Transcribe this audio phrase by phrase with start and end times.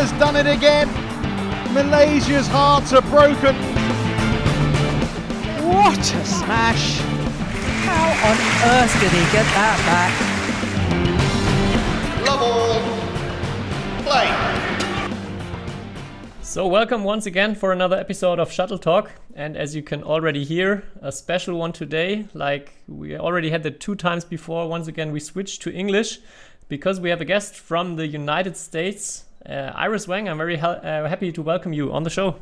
[0.00, 0.88] has done it again.
[1.74, 3.54] Malaysia's hearts are broken.
[5.68, 7.00] What a smash!
[7.84, 8.36] How on
[8.72, 10.12] earth did he get that back?
[12.26, 12.80] Love all.
[14.04, 14.28] Play.
[16.40, 19.12] So, welcome once again for another episode of Shuttle Talk.
[19.34, 22.26] And as you can already hear, a special one today.
[22.32, 24.66] Like we already had the two times before.
[24.66, 26.20] Once again, we switched to English
[26.68, 30.28] because we have a guest from the United States, uh, Iris Wang.
[30.28, 32.36] I'm very uh, happy to welcome you on the show.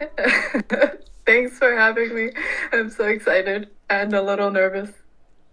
[1.26, 2.30] Thanks for having me.
[2.72, 4.90] I'm so excited and a little nervous.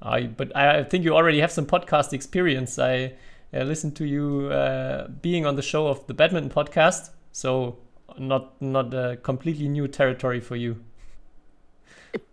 [0.01, 2.79] I, but I think you already have some podcast experience.
[2.79, 3.13] I
[3.53, 7.77] uh, listened to you uh, being on the show of the Badminton podcast, so
[8.17, 10.83] not not a completely new territory for you.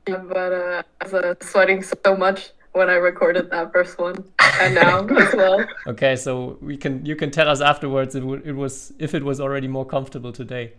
[0.07, 4.25] Yeah, but uh, I was uh, sweating so much when I recorded that first one,
[4.61, 5.67] and now as well.
[5.87, 9.41] Okay, so we can you can tell us afterwards it, it was if it was
[9.41, 10.73] already more comfortable today.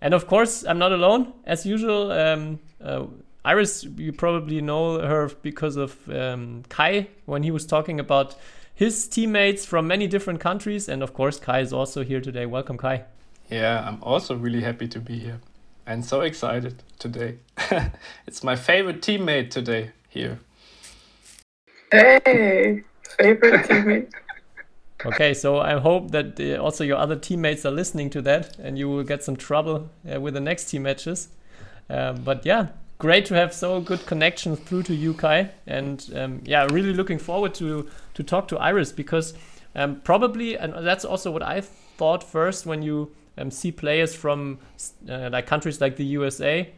[0.00, 2.12] And of course, I'm not alone as usual.
[2.12, 3.06] Um, uh,
[3.44, 8.34] Iris, you probably know her because of um, Kai when he was talking about
[8.74, 10.88] his teammates from many different countries.
[10.88, 12.46] And of course, Kai is also here today.
[12.46, 13.04] Welcome, Kai.
[13.50, 15.40] Yeah, I'm also really happy to be here
[15.86, 17.36] and so excited today.
[18.26, 20.38] it's my favorite teammate today here.
[21.94, 22.82] Hey,
[23.18, 24.12] favorite teammate.
[25.06, 28.78] Okay, so I hope that uh, also your other teammates are listening to that and
[28.78, 31.28] you will get some trouble uh, with the next team matches.
[31.90, 35.50] Uh, but yeah, great to have so good connection through to you, Kai.
[35.66, 39.34] And um, yeah, really looking forward to to talk to Iris because
[39.74, 44.58] um, probably, and that's also what I thought first when you um, see players from
[45.06, 46.72] uh, like countries like the USA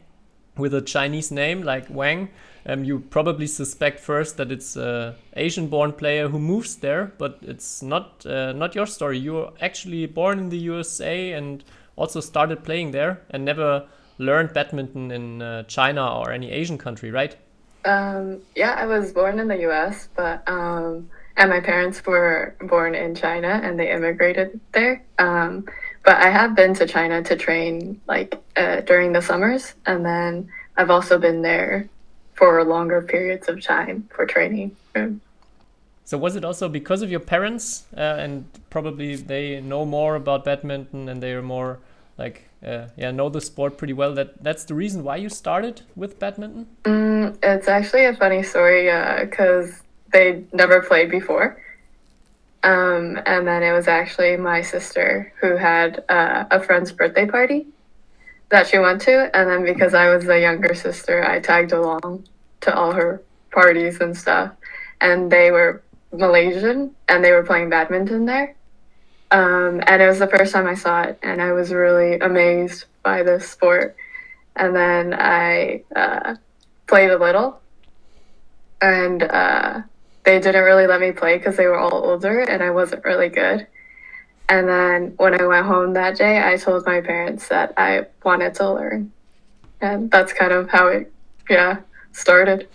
[0.56, 2.30] with a Chinese name like Wang,
[2.66, 7.82] um, you probably suspect first that it's a Asian-born player who moves there, but it's
[7.82, 9.18] not uh, not your story.
[9.18, 11.62] You were actually born in the USA and
[11.94, 13.86] also started playing there, and never
[14.18, 17.36] learned badminton in uh, China or any Asian country, right?
[17.84, 22.94] Um, yeah, I was born in the U.S., but um, and my parents were born
[22.94, 25.04] in China and they immigrated there.
[25.18, 25.66] Um,
[26.04, 30.48] but I have been to China to train like uh, during the summers, and then
[30.76, 31.88] I've also been there
[32.34, 34.76] for longer periods of time for training.
[36.04, 40.44] So was it also because of your parents, uh, and probably they know more about
[40.44, 41.78] badminton and they are more
[42.16, 44.14] like uh, yeah know the sport pretty well?
[44.14, 46.68] That that's the reason why you started with badminton.
[46.84, 48.84] Mm, it's actually a funny story
[49.20, 49.82] because uh,
[50.12, 51.60] they never played before.
[52.62, 57.66] Um, and then it was actually my sister who had uh, a friend's birthday party
[58.50, 59.36] that she went to.
[59.36, 62.26] And then because I was the younger sister, I tagged along
[62.62, 64.52] to all her parties and stuff.
[65.00, 68.54] And they were Malaysian and they were playing badminton there.
[69.30, 71.18] Um, and it was the first time I saw it.
[71.22, 73.96] And I was really amazed by this sport.
[74.54, 76.36] And then I uh,
[76.86, 77.60] played a little.
[78.80, 79.82] And uh,
[80.24, 83.28] they didn't really let me play because they were all older and I wasn't really
[83.28, 83.66] good.
[84.48, 88.54] And then when I went home that day, I told my parents that I wanted
[88.54, 89.12] to learn.
[89.80, 91.12] And that's kind of how it,
[91.50, 91.78] yeah,
[92.12, 92.68] started.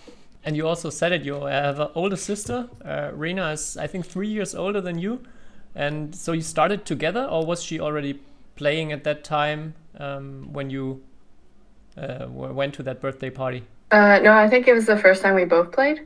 [0.44, 2.68] And you also said it, you have an older sister.
[2.84, 5.20] Uh, Rena is, I think, three years older than you.
[5.74, 8.20] And so you started together, or was she already
[8.56, 11.02] playing at that time um, when you
[11.96, 13.64] uh, went to that birthday party?
[13.90, 16.02] Uh, no, I think it was the first time we both played.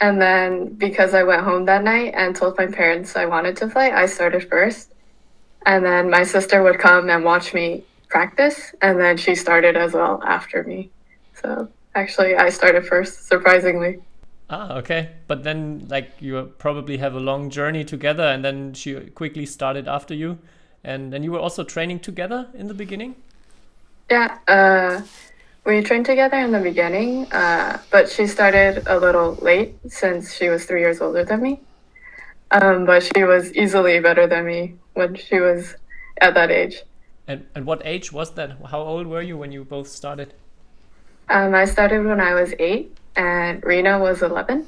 [0.00, 3.68] And then because I went home that night and told my parents I wanted to
[3.68, 4.92] play, I started first.
[5.64, 9.92] And then my sister would come and watch me practice, and then she started as
[9.94, 10.90] well after me.
[11.42, 13.98] So actually, I started first, surprisingly.
[14.48, 15.10] Ah, okay.
[15.26, 19.88] But then, like, you probably have a long journey together, and then she quickly started
[19.88, 20.38] after you.
[20.84, 23.16] And then you were also training together in the beginning?
[24.08, 24.38] Yeah.
[24.46, 25.02] Uh,
[25.66, 30.48] we trained together in the beginning, uh, but she started a little late since she
[30.48, 31.60] was three years older than me.
[32.52, 35.74] Um, but she was easily better than me when she was
[36.20, 36.82] at that age.
[37.26, 38.56] And, and what age was that?
[38.70, 40.32] How old were you when you both started?
[41.28, 44.64] Um, I started when I was eight, and Rena was 11.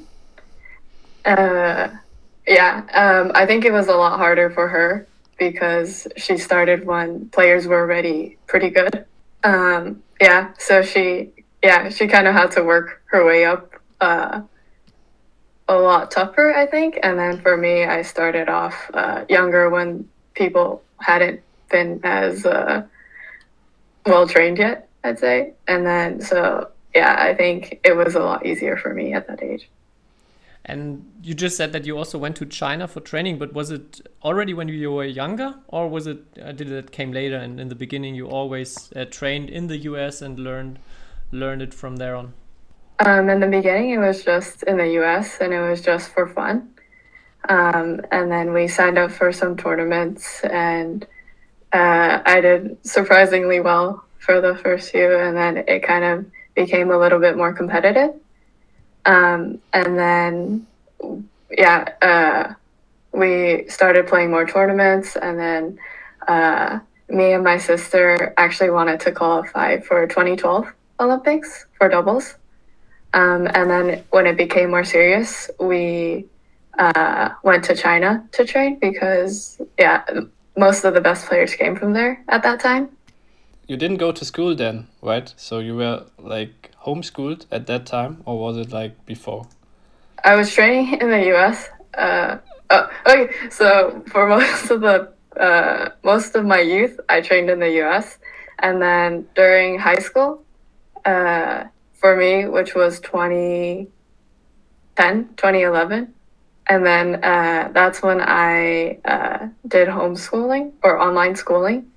[1.24, 1.88] Uh,
[2.48, 5.06] yeah, um, I think it was a lot harder for her
[5.38, 9.04] because she started when players were already pretty good.
[9.44, 11.32] Um, yeah, so she
[11.62, 14.42] yeah she kind of had to work her way up uh,
[15.68, 16.98] a lot tougher, I think.
[17.02, 22.82] And then for me, I started off uh, younger when people hadn't been as uh,
[24.06, 25.54] well trained yet, I'd say.
[25.66, 29.42] And then so yeah, I think it was a lot easier for me at that
[29.42, 29.68] age.
[30.68, 34.06] And you just said that you also went to China for training, but was it
[34.22, 37.36] already when you were younger, or was it uh, did it came later?
[37.36, 40.20] And in the beginning, you always uh, trained in the U.S.
[40.20, 40.78] and learned
[41.32, 42.34] learned it from there on.
[43.00, 46.26] Um, in the beginning, it was just in the US and it was just for
[46.26, 46.68] fun.
[47.48, 51.06] Um, and then we signed up for some tournaments and
[51.72, 55.16] uh, I did surprisingly well for the first few.
[55.16, 58.14] And then it kind of became a little bit more competitive.
[59.04, 60.66] Um, and then,
[61.50, 62.54] yeah, uh,
[63.12, 65.16] we started playing more tournaments.
[65.16, 65.78] And then
[66.26, 70.66] uh, me and my sister actually wanted to qualify for 2012
[71.00, 72.34] Olympics for doubles.
[73.14, 76.26] Um, and then when it became more serious, we
[76.78, 80.04] uh, went to China to train because, yeah,
[80.56, 82.90] most of the best players came from there at that time.
[83.66, 85.32] You didn't go to school then, right?
[85.36, 89.46] So you were like homeschooled at that time, or was it like before?
[90.24, 91.68] I was training in the US.
[91.94, 92.38] Uh,
[92.70, 97.60] oh, okay, so for most of the uh, most of my youth, I trained in
[97.60, 98.18] the US,
[98.58, 100.42] and then during high school,
[101.04, 103.88] uh, for me, which was 2010,
[105.36, 106.14] 2011.
[106.70, 111.90] And then uh, that's when I uh, did homeschooling or online schooling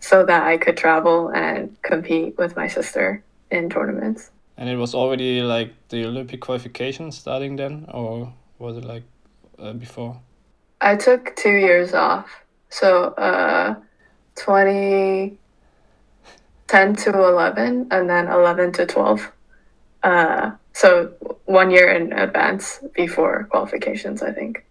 [0.00, 4.30] so that I could travel and compete with my sister in tournaments.
[4.56, 9.04] And it was already like the Olympic qualification starting then, or was it like
[9.58, 10.20] uh, before?
[10.80, 12.44] I took two years off.
[12.70, 13.76] So uh,
[14.34, 19.32] 2010 to 11, and then 11 to 12.
[20.02, 21.12] Uh, so
[21.46, 24.64] one year in advance before qualifications, I think.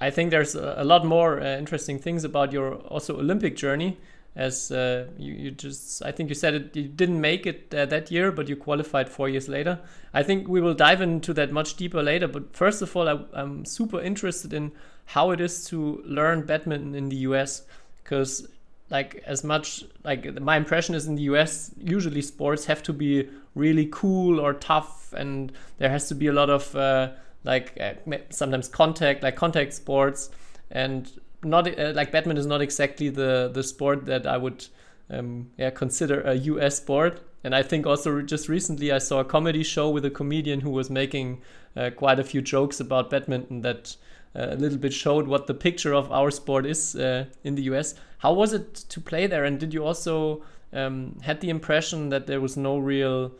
[0.00, 3.96] I think there's a lot more uh, interesting things about your also Olympic journey.
[4.36, 7.86] As uh, you, you just, I think you said it, you didn't make it uh,
[7.86, 9.80] that year, but you qualified four years later.
[10.14, 12.28] I think we will dive into that much deeper later.
[12.28, 14.72] But first of all, I, I'm super interested in
[15.06, 17.62] how it is to learn badminton in the US,
[18.04, 18.46] because
[18.90, 23.28] like as much like my impression is in the US usually sports have to be
[23.54, 27.10] really cool or tough and there has to be a lot of uh,
[27.44, 27.94] like uh,
[28.30, 30.30] sometimes contact like contact sports
[30.70, 34.66] and not uh, like badminton is not exactly the the sport that I would
[35.10, 39.24] um, yeah consider a US sport and I think also just recently I saw a
[39.24, 41.40] comedy show with a comedian who was making
[41.76, 43.96] uh, quite a few jokes about badminton that
[44.34, 47.62] uh, a little bit showed what the picture of our sport is uh, in the
[47.62, 47.94] US.
[48.18, 49.44] How was it to play there?
[49.44, 50.42] And did you also
[50.72, 53.32] um, had the impression that there was no real,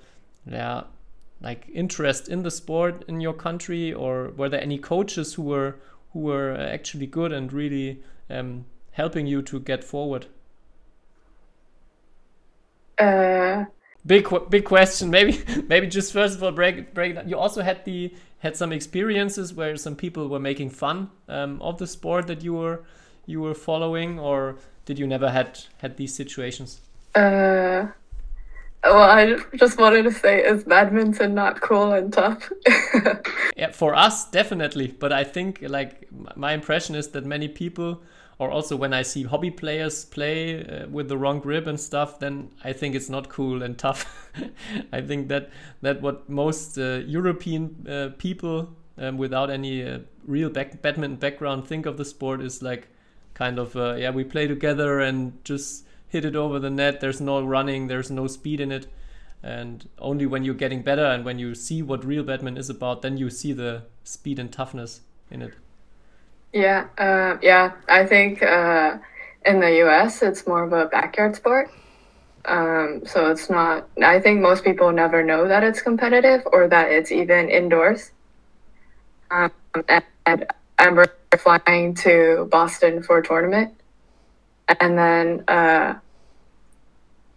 [0.47, 0.85] yeah,
[1.41, 5.77] like interest in the sport in your country, or were there any coaches who were
[6.13, 10.27] who were actually good and really um, helping you to get forward?
[12.99, 13.65] Uh,
[14.05, 15.11] big big question.
[15.17, 17.17] Maybe maybe just first of all break break.
[17.27, 21.79] You also had the had some experiences where some people were making fun um, of
[21.79, 22.85] the sport that you were
[23.27, 26.81] you were following, or did you never had had these situations?
[27.15, 27.89] Uh,
[28.85, 32.51] well, I just wanted to say, is badminton not cool and tough?
[33.57, 34.89] yeah, for us, definitely.
[34.99, 38.03] But I think, like, my impression is that many people,
[38.39, 42.21] or also when I see hobby players play uh, with the wrong grip and stuff,
[42.21, 44.31] then I think it's not cool and tough.
[44.93, 45.51] I think that
[45.83, 51.67] that what most uh, European uh, people um, without any uh, real back badminton background
[51.67, 52.89] think of the sport is like
[53.35, 57.01] kind of uh, yeah we play together and just hit it over the net.
[57.01, 58.87] There's no running, there's no speed in it.
[59.43, 63.03] And only when you're getting better and when you see what real badminton is about,
[63.03, 65.55] then you see the speed and toughness in it.
[66.53, 67.73] Yeah, uh, yeah.
[67.89, 68.99] I think uh,
[69.45, 70.23] in the U.S.
[70.23, 71.71] it's more of a backyard sport.
[72.47, 73.89] Um, so it's not.
[74.03, 78.11] I think most people never know that it's competitive or that it's even indoors.
[79.31, 79.53] Um,
[79.89, 80.47] and, and
[80.79, 83.78] I remember flying to Boston for a tournament,
[84.81, 85.95] and then uh,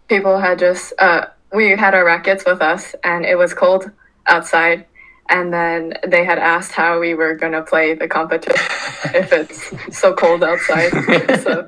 [0.07, 3.91] people had just uh, we had our rackets with us, and it was cold
[4.27, 4.85] outside.
[5.29, 8.59] And then they had asked how we were going to play the competition
[9.15, 10.91] if it's so cold outside.
[11.41, 11.65] so,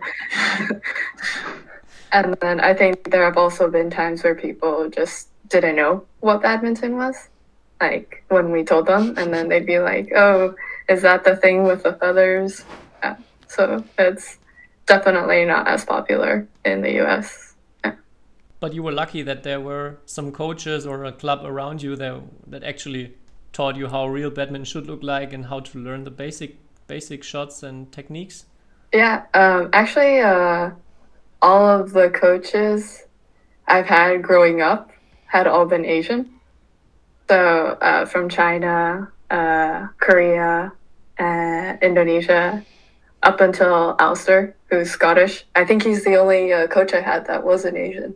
[2.12, 6.42] and then I think there have also been times where people just didn't know what
[6.42, 7.30] badminton was,
[7.80, 10.56] like when we told them, and then they'd be like, "Oh,
[10.90, 12.66] is that the thing with the feathers?"
[13.02, 13.16] Yeah.
[13.48, 14.40] So it's
[14.86, 17.56] definitely not as popular in the US.
[17.84, 17.96] Yeah.
[18.60, 22.22] But you were lucky that there were some coaches or a club around you that
[22.48, 23.16] that actually
[23.52, 27.24] taught you how real badminton should look like and how to learn the basic basic
[27.24, 28.46] shots and techniques.
[28.94, 30.72] Yeah, um, actually, uh,
[31.42, 33.04] all of the coaches
[33.68, 34.92] I've had growing up
[35.26, 36.30] had all been Asian.
[37.30, 40.72] So uh, from China, uh, Korea,
[41.18, 42.64] and Indonesia,
[43.24, 45.46] up until Alistair, who's Scottish.
[45.56, 48.16] I think he's the only uh, coach I had that wasn't Asian.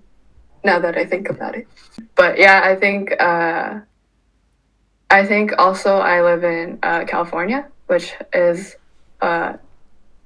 [0.64, 1.68] Now that I think about it,
[2.16, 3.80] but yeah, I think uh,
[5.10, 8.76] I think also I live in uh, California, which is
[9.22, 9.54] uh,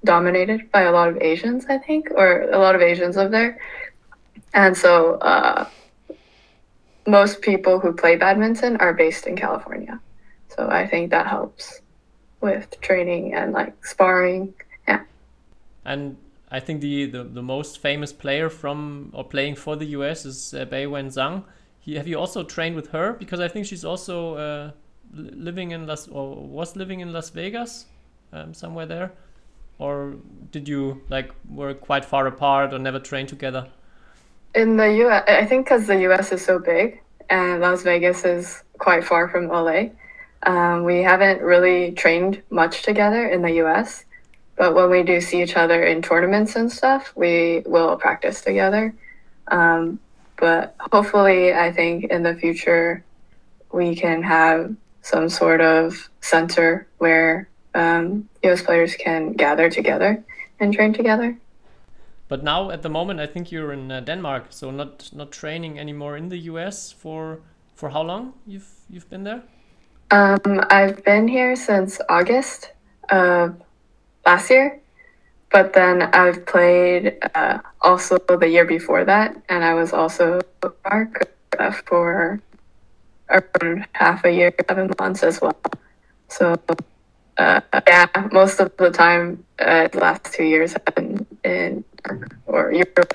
[0.03, 3.59] dominated by a lot of Asians, I think, or a lot of Asians live there,
[4.53, 5.69] and so uh,
[7.05, 9.99] most people who play badminton are based in California.
[10.47, 11.81] So I think that helps
[12.41, 14.53] with training and like sparring.
[15.85, 16.17] And
[16.51, 20.53] I think the, the, the most famous player from or playing for the US is
[20.53, 21.43] uh, Bei Wen Zhang.
[21.79, 23.13] He, have you also trained with her?
[23.13, 24.71] Because I think she's also uh,
[25.13, 27.85] living in Las or was living in Las Vegas,
[28.33, 29.11] um, somewhere there.
[29.79, 30.15] Or
[30.51, 33.67] did you like were quite far apart or never train together?
[34.53, 38.63] In the US, I think because the US is so big and Las Vegas is
[38.77, 39.85] quite far from LA,
[40.43, 44.05] um, we haven't really trained much together in the US.
[44.61, 48.93] But when we do see each other in tournaments and stuff, we will practice together.
[49.47, 49.99] Um,
[50.37, 53.03] but hopefully, I think in the future,
[53.71, 60.23] we can have some sort of center where um, US players can gather together
[60.59, 61.35] and train together.
[62.27, 65.79] But now, at the moment, I think you're in uh, Denmark, so not not training
[65.79, 67.39] anymore in the US for
[67.73, 69.41] for how long you've you've been there?
[70.11, 72.73] Um, I've been here since August
[73.09, 73.55] of
[74.25, 74.79] last year,
[75.51, 81.71] but then I've played uh, also the year before that, and I was also uh,
[81.85, 82.39] for
[83.29, 85.57] around half a year, seven months as well.
[86.27, 86.55] So
[87.37, 91.83] uh, yeah, most of the time, uh, the last two years have been in
[92.45, 93.13] or Europe.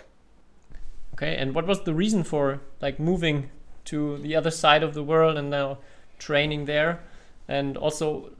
[1.15, 3.51] Okay, and what was the reason for like moving
[3.87, 5.79] to the other side of the world and now
[6.19, 7.01] training there,
[7.49, 8.31] and also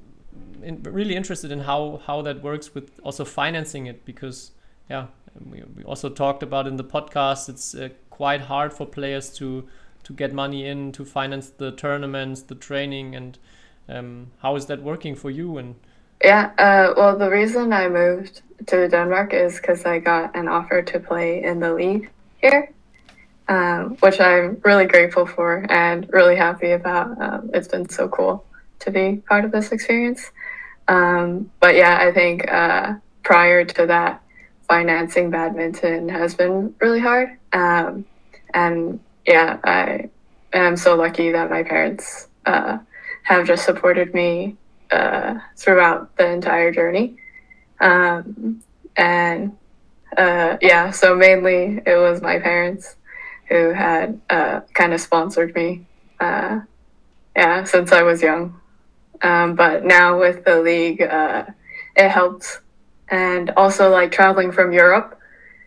[0.67, 4.51] in, really interested in how how that works with also financing it because
[4.91, 5.07] yeah,
[5.51, 9.67] we, we also talked about in the podcast it's uh, quite hard for players to
[10.05, 13.39] to get money in to finance the tournaments, the training, and
[13.89, 15.77] um, how is that working for you and
[16.25, 20.83] yeah, uh, well, the reason I moved to Denmark is because I got an offer
[20.83, 22.73] to play in the league here,
[23.49, 27.21] um, which I'm really grateful for and really happy about.
[27.21, 28.45] Um, it's been so cool
[28.81, 30.31] to be part of this experience.
[30.89, 34.23] Um, but yeah, I think uh, prior to that,
[34.69, 37.39] financing badminton has been really hard.
[37.53, 38.05] Um,
[38.55, 40.11] and yeah, I
[40.53, 42.79] am so lucky that my parents uh,
[43.23, 44.57] have just supported me
[44.91, 47.17] uh, throughout the entire journey.
[47.81, 48.63] Um,
[48.97, 49.57] and
[50.17, 52.97] uh, yeah, so mainly it was my parents
[53.49, 55.87] who had uh, kind of sponsored me,
[56.21, 56.61] uh,
[57.37, 58.61] yeah, since I was young.
[59.23, 61.45] Um, but now with the league, uh,
[61.97, 62.61] it helps.
[63.09, 65.19] And also, like traveling from Europe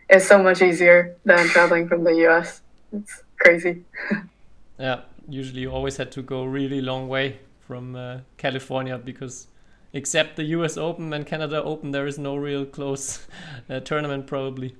[0.08, 2.62] is so much easier than traveling from the US.
[2.92, 3.84] It's crazy.
[4.78, 9.46] yeah, usually you always had to go really long way from uh, California because
[9.92, 13.26] except the US Open and Canada Open, there is no real close
[13.70, 14.74] uh, tournament probably.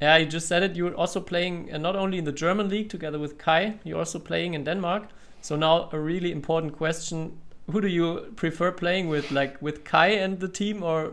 [0.00, 0.74] Yeah, you just said it.
[0.74, 4.18] You're also playing uh, not only in the German league together with Kai, you're also
[4.18, 5.04] playing in Denmark.
[5.42, 7.38] So now a really important question:
[7.70, 11.12] Who do you prefer playing with, like with Kai and the team, or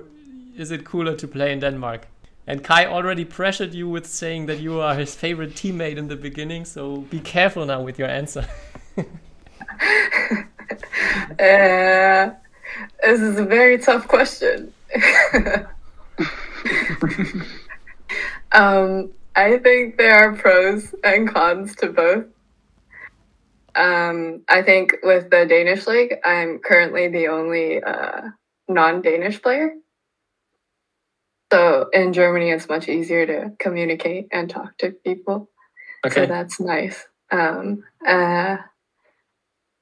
[0.58, 2.08] is it cooler to play in Denmark?
[2.48, 6.16] And Kai already pressured you with saying that you are his favorite teammate in the
[6.16, 6.66] beginning.
[6.66, 8.48] So be careful now with your answer.
[11.40, 12.32] Uh,
[13.02, 14.74] this is a very tough question.
[18.52, 22.26] um, I think there are pros and cons to both.
[23.80, 28.22] Um, I think with the Danish league, I'm currently the only uh,
[28.68, 29.72] non Danish player.
[31.52, 35.50] So in Germany, it's much easier to communicate and talk to people.
[36.06, 36.16] Okay.
[36.16, 37.08] So that's nice.
[37.32, 38.58] Um, uh,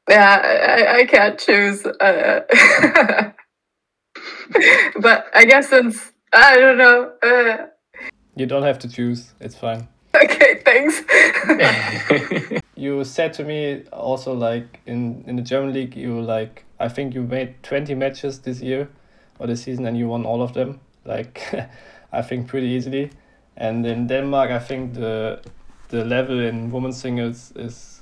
[0.07, 1.83] yeah, I, I can't choose.
[1.85, 2.41] Uh,
[5.01, 7.13] but I guess since I don't know.
[7.23, 7.65] Uh,
[8.35, 9.33] You don't have to choose.
[9.39, 9.87] It's fine.
[10.15, 11.01] okay, thanks.
[12.77, 17.15] You said to me also like in in the German league you like I think
[17.15, 18.87] you made 20 matches this year
[19.39, 21.41] or this season and you won all of them like
[22.11, 23.09] I think pretty easily.
[23.55, 25.39] And in Denmark I think the
[25.89, 28.01] the level in women's singles is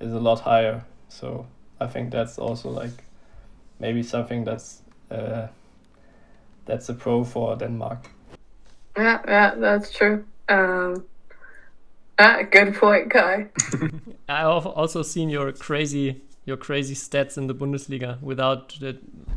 [0.00, 0.84] is a lot higher.
[1.08, 1.46] So
[1.80, 3.04] I think that's also like
[3.78, 5.46] maybe something that's uh,
[6.66, 8.10] that's a pro for Denmark.
[8.96, 10.24] yeah, yeah, that's true.
[10.48, 11.04] Um,
[12.20, 13.48] ah, good point, Kai.
[14.28, 18.92] I've also seen your crazy your crazy stats in the Bundesliga without uh,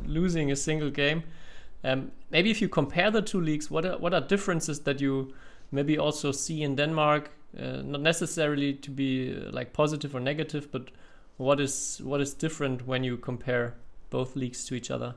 [0.05, 1.23] losing a single game.
[1.83, 5.33] Um, maybe if you compare the two leagues, what are, what are differences that you
[5.71, 7.29] maybe also see in Denmark?
[7.57, 10.89] Uh, not necessarily to be uh, like positive or negative, but
[11.37, 13.75] what is what is different when you compare
[14.09, 15.13] both leagues to each other?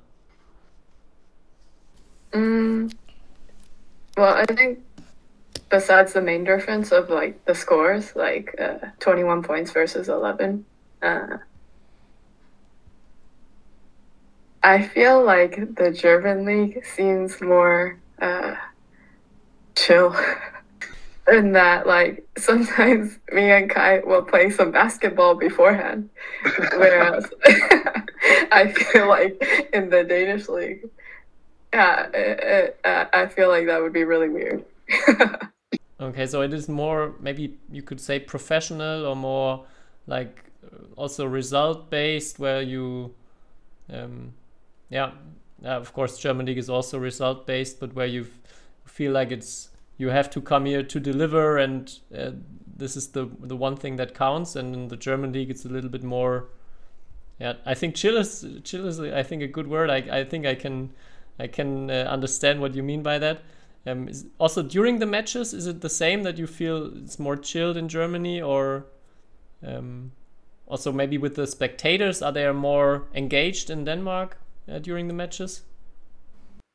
[2.32, 2.92] Mm,
[4.16, 4.80] well, I think
[5.68, 10.64] besides the main difference of like the scores, like uh, 21 points versus 11,
[11.02, 11.38] uh,
[14.62, 18.56] I feel like the German league seems more uh,
[19.74, 20.16] chill.
[21.28, 26.08] in that, like, sometimes me and Kai will play some basketball beforehand.
[26.76, 27.26] Whereas
[28.52, 29.42] I feel like
[29.72, 30.88] in the Danish league,
[31.72, 34.64] yeah, it, it, uh, I feel like that would be really weird.
[36.00, 39.64] okay, so it is more, maybe you could say professional or more
[40.06, 40.46] like
[40.96, 43.14] also result based, where you.
[43.92, 44.32] Um,
[44.88, 45.12] yeah,
[45.64, 48.26] of course, German league is also result based, but where you
[48.84, 52.32] feel like it's you have to come here to deliver, and uh,
[52.76, 54.56] this is the the one thing that counts.
[54.56, 56.48] And in the German league, it's a little bit more.
[57.38, 59.90] Yeah, I think chill is chill is I think a good word.
[59.90, 60.92] I I think I can
[61.38, 63.42] I can uh, understand what you mean by that.
[63.86, 67.36] Um, is, also during the matches, is it the same that you feel it's more
[67.36, 68.86] chilled in Germany, or
[69.64, 70.12] um,
[70.66, 74.38] also maybe with the spectators, are they more engaged in Denmark?
[74.70, 75.62] uh, during the matches?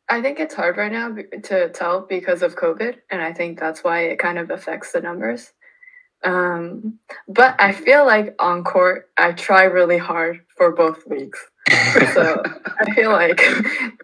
[0.09, 3.83] I think it's hard right now to tell because of COVID, and I think that's
[3.83, 5.53] why it kind of affects the numbers.
[6.23, 11.39] Um, but I feel like on court, I try really hard for both leagues.
[12.13, 12.43] so
[12.79, 13.41] I feel like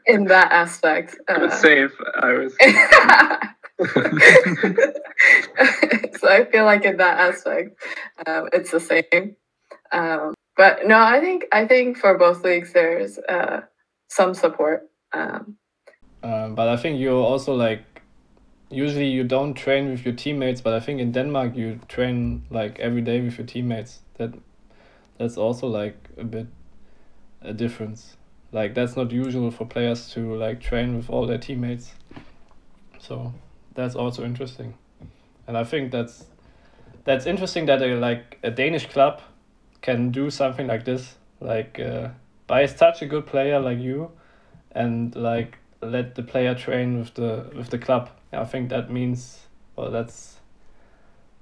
[0.06, 1.92] in that aspect, uh, safe.
[2.22, 2.56] I was.
[6.20, 7.80] so I feel like in that aspect,
[8.26, 9.36] um, it's the same.
[9.92, 13.62] Um, but no, I think I think for both leagues, there's uh,
[14.10, 14.90] some support.
[15.14, 15.58] Um,
[16.24, 17.84] um, but I think you're also like
[18.70, 22.80] usually you don't train with your teammates, but I think in Denmark you train like
[22.80, 24.00] every day with your teammates.
[24.18, 24.34] That
[25.20, 26.48] that's also like a bit
[27.42, 28.18] a difference.
[28.52, 31.94] Like that's not usual for players to like train with all their teammates.
[33.00, 33.34] So
[33.76, 34.74] that's also interesting,
[35.48, 36.26] and I think that's
[37.04, 39.22] that's interesting that a like a Danish club
[39.82, 41.16] can do something like this.
[41.40, 42.10] Like uh,
[42.48, 44.12] buy such a good player like you,
[44.72, 48.10] and like let the player train with the with the club.
[48.32, 50.38] I think that means well that's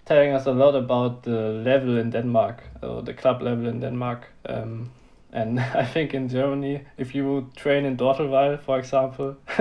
[0.05, 4.27] telling us a lot about the level in Denmark or the club level in Denmark.
[4.45, 4.91] Um,
[5.35, 9.35] and I think in Germany, if you would train in Dortelweil, for example,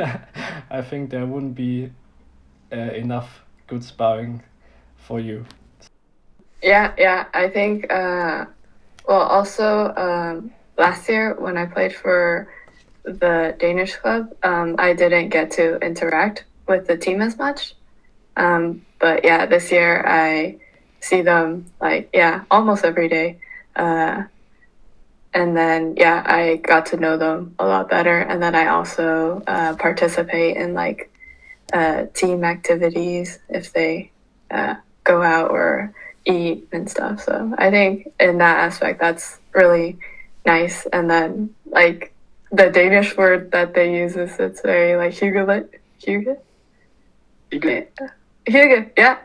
[0.71, 1.91] I think there wouldn't be
[2.73, 4.43] uh, enough good sparring
[4.97, 5.45] for you.
[6.63, 7.27] Yeah, yeah.
[7.35, 8.47] I think, uh,
[9.07, 12.49] well, also, um, last year when I played for
[13.03, 17.75] the Danish club, um, I didn't get to interact with the team as much.
[18.37, 20.57] Um, but yeah, this year I
[21.01, 23.39] see them like yeah almost every day.
[23.77, 24.25] Uh,
[25.35, 28.21] and then yeah, I got to know them a lot better.
[28.21, 31.11] And then I also uh, participate in like
[31.73, 34.13] uh, team activities if they
[34.51, 35.93] uh, go out or
[36.25, 37.25] eat and stuff.
[37.25, 39.99] So I think in that aspect, that's really
[40.47, 40.87] nice.
[40.87, 42.15] And then like
[42.53, 45.69] the Danish word that they use is it's very like hyggeligt.
[46.01, 46.39] Hygge?
[47.51, 47.89] Hygge.
[48.47, 49.19] Hygge, yeah.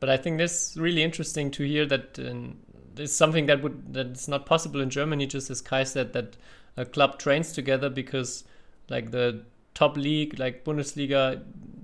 [0.00, 2.56] But I think this is really interesting to hear that um,
[2.96, 5.26] it's something that would that's not possible in Germany.
[5.26, 6.36] Just as Kai said, that
[6.76, 8.44] a club trains together because
[8.88, 9.42] like the
[9.74, 11.42] top league, like Bundesliga,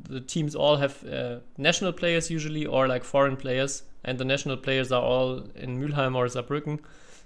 [0.08, 4.56] the teams all have uh, national players usually or like foreign players, and the national
[4.56, 6.80] players are all in Mülheim or Saarbrücken.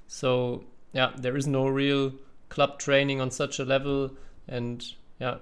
[0.06, 2.12] So yeah, there is no real
[2.48, 4.10] club training on such a level.
[4.46, 4.84] And
[5.18, 5.36] yeah,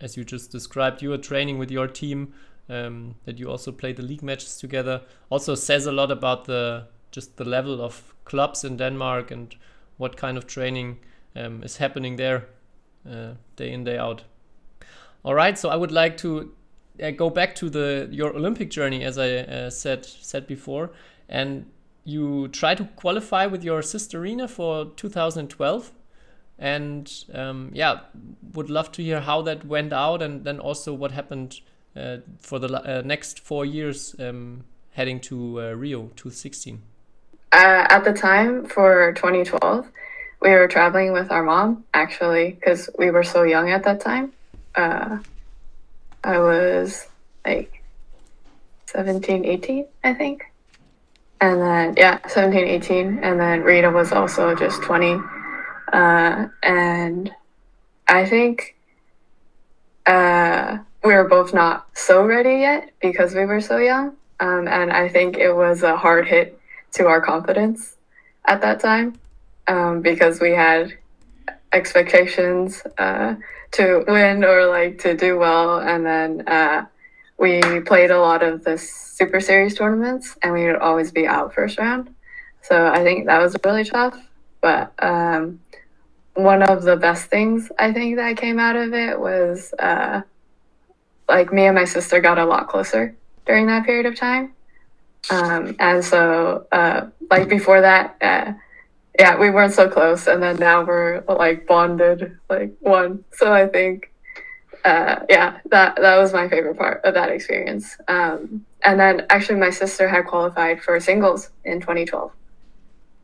[0.00, 2.34] as you just described, you are training with your team,
[2.68, 5.02] um, that you also play the league matches together.
[5.30, 9.54] Also says a lot about the just the level of clubs in Denmark and
[9.96, 10.98] what kind of training
[11.34, 12.48] um, is happening there
[13.10, 14.24] uh, day in day out.
[15.24, 16.52] All right, so I would like to
[17.02, 20.90] uh, go back to the your Olympic journey, as I uh, said said before,
[21.28, 21.66] and
[22.04, 25.92] you try to qualify with your sister Rena for 2012
[26.58, 28.00] and um, yeah
[28.54, 31.60] would love to hear how that went out and then also what happened
[31.96, 36.80] uh, for the uh, next four years um, heading to uh, rio 2016
[37.52, 39.86] uh, at the time for 2012
[40.40, 44.32] we were traveling with our mom actually because we were so young at that time.
[44.74, 45.18] Uh,
[46.22, 47.06] i was
[47.44, 47.82] like
[48.86, 50.44] 17 18 i think.
[51.40, 55.20] And then yeah 17 18 and then rita was also just 20
[55.92, 57.30] uh, and
[58.08, 58.76] i think
[60.06, 64.16] uh, we were both not so ready yet because we were so young.
[64.38, 66.60] Um, and i think it was a hard hit
[66.92, 67.96] to our confidence
[68.46, 69.18] at that time
[69.66, 70.92] um, because we had
[71.72, 73.34] expectations uh,
[73.72, 75.78] to win or like to do well.
[75.80, 76.86] And then uh,
[77.38, 81.54] we played a lot of the super series tournaments and we would always be out
[81.54, 82.14] first round.
[82.62, 84.18] So i think that was really tough
[84.60, 85.60] but um,
[86.34, 90.20] one of the best things i think that came out of it was uh,
[91.28, 93.14] like me and my sister got a lot closer
[93.46, 94.52] during that period of time
[95.30, 98.52] um, and so uh, like before that uh,
[99.18, 103.66] yeah we weren't so close and then now we're like bonded like one so i
[103.66, 104.10] think
[104.86, 107.96] uh, yeah, that that was my favorite part of that experience.
[108.06, 112.30] Um, and then actually, my sister had qualified for singles in 2012.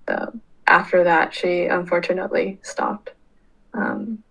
[0.09, 3.12] So after that, she unfortunately stopped.
[3.75, 4.25] Um,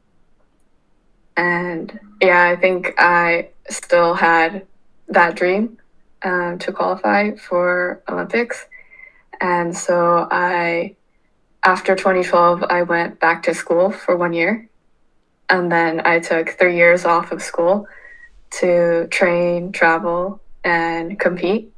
[1.37, 4.67] and yeah, I think I still had
[5.07, 5.77] that dream
[6.23, 8.65] um, to qualify for Olympics.
[9.39, 10.95] And so I,
[11.63, 14.69] after 2012, I went back to school for one year
[15.51, 17.87] and then I took three years off of school
[18.59, 21.73] to train, travel, and compete.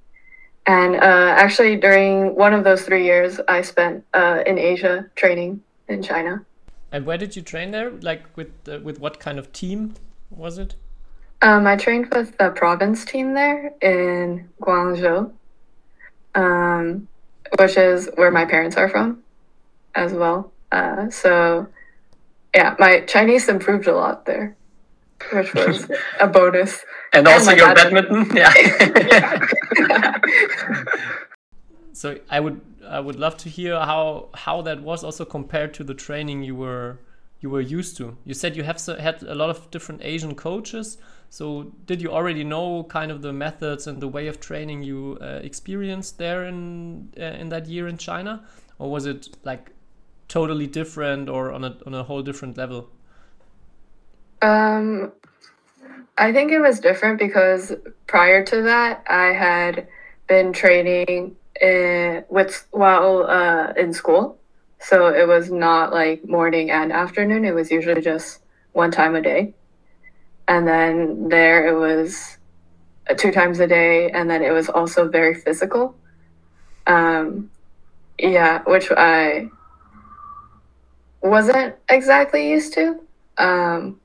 [0.65, 5.61] And uh, actually, during one of those three years, I spent uh, in Asia training
[5.89, 6.45] in China.
[6.91, 7.91] And where did you train there?
[7.91, 9.95] Like with uh, with what kind of team
[10.29, 10.75] was it?
[11.43, 15.29] Um, I trained with the province team there in Guangzhou,
[16.35, 17.07] um,
[17.59, 19.21] which is where my parents are from,
[19.93, 20.53] as well.
[20.71, 21.67] Uh, so
[22.55, 24.55] yeah, my Chinese improved a lot there,
[25.33, 26.85] which was a bonus.
[27.11, 28.53] And also and your badminton, yeah.
[31.91, 35.83] so I would I would love to hear how how that was also compared to
[35.83, 36.99] the training you were
[37.41, 38.17] you were used to.
[38.23, 40.97] You said you have had a lot of different Asian coaches.
[41.33, 45.17] So did you already know kind of the methods and the way of training you
[45.19, 48.45] uh, experienced there in uh, in that year in China,
[48.77, 49.71] or was it like
[50.27, 52.87] totally different or on a on a whole different level?
[54.43, 55.11] Um,
[56.19, 57.73] I think it was different because
[58.05, 59.87] prior to that, I had
[60.27, 64.37] been training in, with while uh, in school,
[64.77, 67.43] so it was not like morning and afternoon.
[67.43, 68.41] It was usually just
[68.73, 69.55] one time a day,
[70.47, 72.37] and then there it was
[73.17, 75.95] two times a day, and then it was also very physical.
[76.87, 77.49] Um,
[78.19, 79.49] yeah, which I
[81.21, 82.99] wasn't exactly used to.
[83.37, 83.99] Um,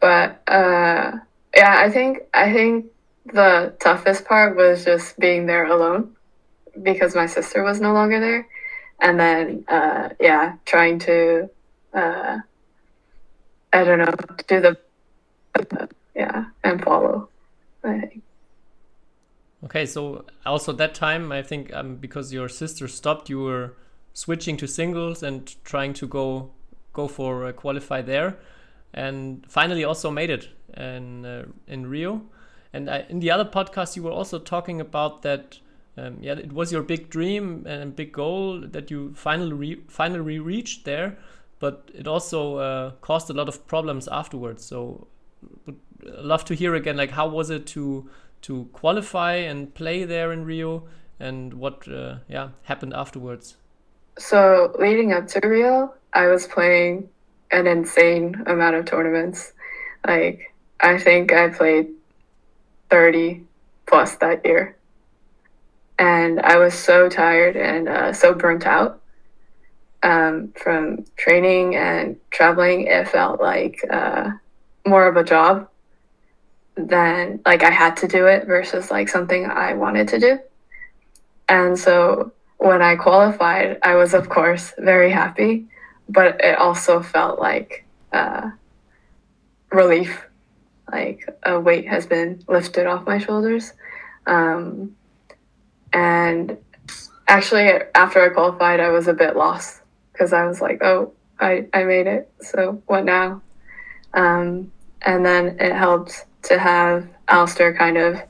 [0.00, 1.12] but uh,
[1.56, 2.86] yeah, I think I think
[3.32, 6.14] the toughest part was just being there alone
[6.82, 8.46] because my sister was no longer there,
[9.00, 11.48] and then uh, yeah, trying to
[11.94, 12.38] uh,
[13.76, 14.12] I don't know
[14.48, 14.78] do the
[16.14, 17.28] yeah and follow.
[19.64, 23.74] Okay, so also that time I think um, because your sister stopped, you were
[24.14, 26.52] switching to singles and trying to go
[26.94, 28.38] go for uh, qualify there,
[28.94, 32.22] and finally also made it in uh, in Rio.
[32.72, 35.58] And I, in the other podcast, you were also talking about that.
[35.98, 40.38] Um, yeah, it was your big dream and big goal that you finally re finally
[40.38, 41.16] reached there,
[41.58, 44.64] but it also uh, caused a lot of problems afterwards.
[44.64, 45.06] So,
[45.66, 48.08] would love to hear again, like how was it to
[48.42, 50.84] to qualify and play there in Rio,
[51.18, 53.56] and what uh, yeah happened afterwards.
[54.18, 57.08] So leading up to Rio, I was playing
[57.50, 59.52] an insane amount of tournaments.
[60.06, 61.88] Like I think I played
[62.90, 63.44] 30
[63.86, 64.76] plus that year.
[65.98, 69.00] And I was so tired and uh, so burnt out
[70.02, 72.86] um, from training and traveling.
[72.86, 74.30] It felt like uh,
[74.86, 75.68] more of a job
[76.76, 80.38] than like I had to do it versus like something I wanted to do.
[81.48, 85.66] And so when I qualified, I was, of course, very happy,
[86.08, 88.50] but it also felt like uh,
[89.70, 90.26] relief,
[90.90, 93.72] like a weight has been lifted off my shoulders.
[94.26, 94.96] Um,
[95.92, 96.56] and
[97.28, 99.80] actually, after I qualified, I was a bit lost
[100.16, 102.32] because I was like, oh, I, I made it.
[102.40, 103.42] So what now?
[104.14, 108.22] Um, and then it helped to have Alistair kind of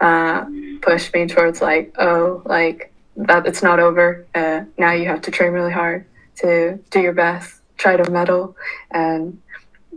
[0.00, 0.44] uh,
[0.82, 4.26] push me towards like, oh, like that it's not over.
[4.34, 6.04] Uh, now you have to train really hard
[6.36, 8.56] to do your best, try to medal,
[8.90, 9.40] and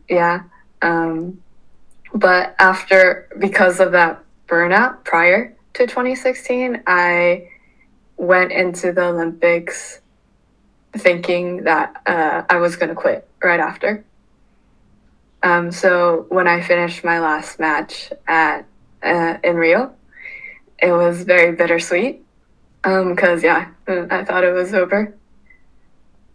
[0.09, 0.43] yeah.
[0.81, 1.41] Um,
[2.13, 7.49] but after because of that burnout prior to 2016, I
[8.17, 9.99] went into the Olympics
[10.97, 14.05] thinking that uh, I was going to quit right after.
[15.41, 18.65] Um, so when I finished my last match at
[19.03, 19.93] uh, in Rio,
[20.81, 22.23] it was very bittersweet
[22.81, 25.15] because yeah, I thought it was over.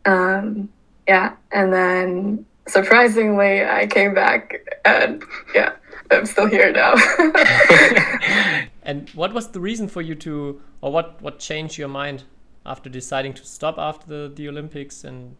[0.04, 0.68] Um,
[1.06, 5.22] yeah, and then surprisingly, I came back and
[5.54, 5.72] yeah,
[6.10, 6.94] I'm still here now.
[8.82, 12.24] and what was the reason for you to, or what what changed your mind
[12.68, 15.36] after deciding to stop after the, the Olympics and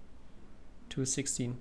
[0.89, 1.59] 2016?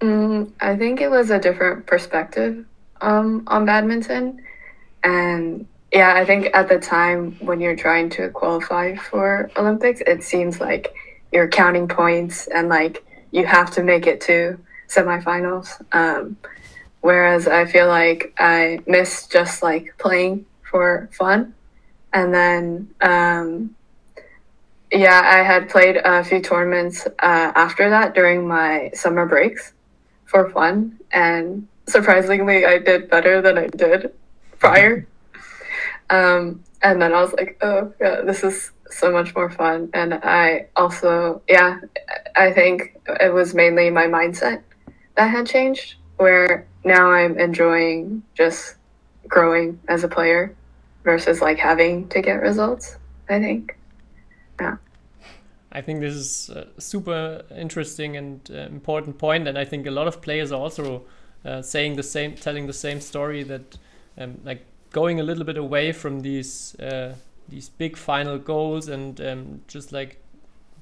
[0.00, 2.64] Mm, I think it was a different perspective
[3.00, 4.42] um, on badminton.
[5.04, 10.22] And yeah, I think at the time when you're trying to qualify for Olympics, it
[10.22, 10.94] seems like
[11.32, 14.58] you're counting points and like you have to make it to
[14.88, 15.80] semifinals.
[15.92, 16.36] Um,
[17.00, 21.54] whereas I feel like I miss just like playing for fun.
[22.12, 23.76] And then, um,
[24.92, 29.72] yeah, I had played a few tournaments uh, after that during my summer breaks
[30.24, 30.98] for fun.
[31.12, 34.12] And surprisingly, I did better than I did
[34.58, 35.06] prior.
[36.12, 39.90] Um, and then I was like, oh, yeah, this is so much more fun.
[39.94, 41.78] And I also, yeah,
[42.34, 44.62] I think it was mainly my mindset
[45.16, 48.74] that had changed, where now I'm enjoying just
[49.28, 50.56] growing as a player
[51.04, 52.96] versus like having to get results,
[53.28, 53.76] I think.
[55.72, 59.90] I think this is a super interesting and uh, important point, and I think a
[59.90, 61.02] lot of players are also
[61.44, 63.78] uh, saying the same, telling the same story that,
[64.18, 67.14] um, like going a little bit away from these uh,
[67.48, 70.22] these big final goals and um, just like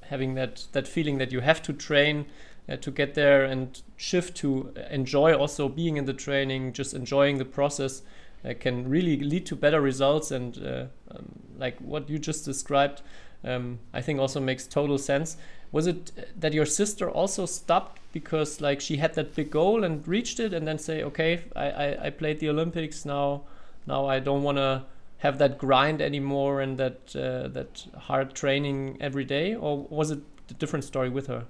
[0.03, 2.25] having that that feeling that you have to train
[2.67, 7.37] uh, to get there and shift to enjoy also being in the training, just enjoying
[7.37, 8.01] the process.
[8.45, 13.01] Uh, can really lead to better results and uh, um, like what you just described
[13.43, 15.37] um, i think also makes total sense
[15.71, 20.07] was it that your sister also stopped because like she had that big goal and
[20.07, 23.41] reached it and then say okay i, I, I played the olympics now
[23.85, 24.83] now i don't want to
[25.19, 30.19] have that grind anymore and that uh, that hard training every day, or was it
[30.49, 31.45] a different story with her?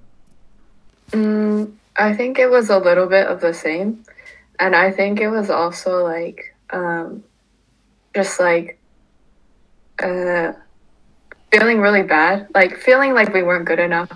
[1.12, 4.04] Mm, I think it was a little bit of the same,
[4.60, 7.24] and I think it was also like um,
[8.16, 8.80] just like
[10.02, 10.54] uh,
[11.52, 14.12] feeling really bad, like feeling like we weren't good enough,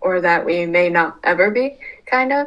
[0.00, 2.46] or that we may not ever be, kind of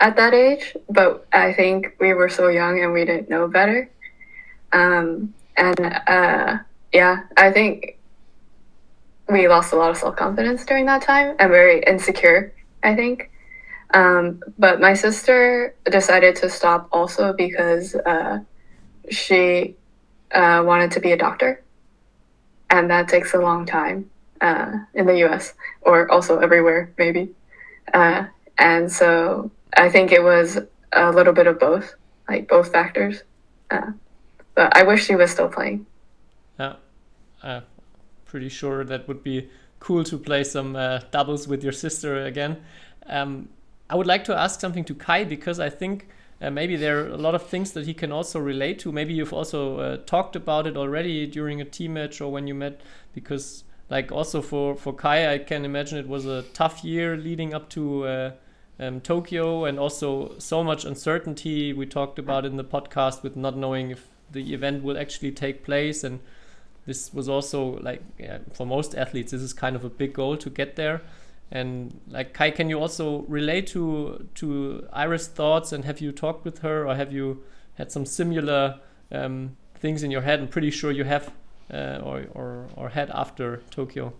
[0.00, 0.76] at that age.
[0.88, 3.90] But I think we were so young and we didn't know better.
[4.72, 6.58] Um, and uh,
[6.92, 7.98] yeah, I think
[9.28, 12.52] we lost a lot of self confidence during that time and very insecure.
[12.82, 13.30] I think.
[13.94, 18.38] Um, but my sister decided to stop also because uh,
[19.10, 19.76] she
[20.32, 21.62] uh, wanted to be a doctor,
[22.72, 25.54] and that takes a long time uh, in the U.S.
[25.82, 27.30] or also everywhere, maybe.
[27.92, 28.24] Uh,
[28.58, 30.58] and so I think it was
[30.92, 31.94] a little bit of both,
[32.28, 33.22] like both factors.
[33.70, 33.92] Uh,
[34.54, 35.86] but I wish she was still playing.
[36.58, 36.76] Yeah,
[37.42, 37.60] uh,
[38.24, 42.56] pretty sure that would be cool to play some uh, doubles with your sister again.
[43.06, 43.50] Um,
[43.90, 46.08] I would like to ask something to Kai because I think
[46.42, 48.90] uh, maybe there are a lot of things that he can also relate to.
[48.90, 52.54] Maybe you've also uh, talked about it already during a team match or when you
[52.54, 52.80] met.
[53.14, 57.54] Because like also for for Kai, I can imagine it was a tough year leading
[57.54, 58.04] up to.
[58.04, 58.30] Uh,
[58.80, 63.56] um, Tokyo and also so much uncertainty we talked about in the podcast with not
[63.56, 66.20] knowing if the event will actually take place and
[66.86, 70.36] this was also like yeah, for most athletes this is kind of a big goal
[70.36, 71.02] to get there
[71.52, 76.44] and like kai can you also relate to to iris thoughts and have you talked
[76.44, 77.42] with her or have you
[77.74, 78.78] had some similar
[79.12, 80.40] um, things in your head?
[80.40, 81.32] I'm pretty sure you have
[81.72, 84.12] uh, or, or or had after tokyo.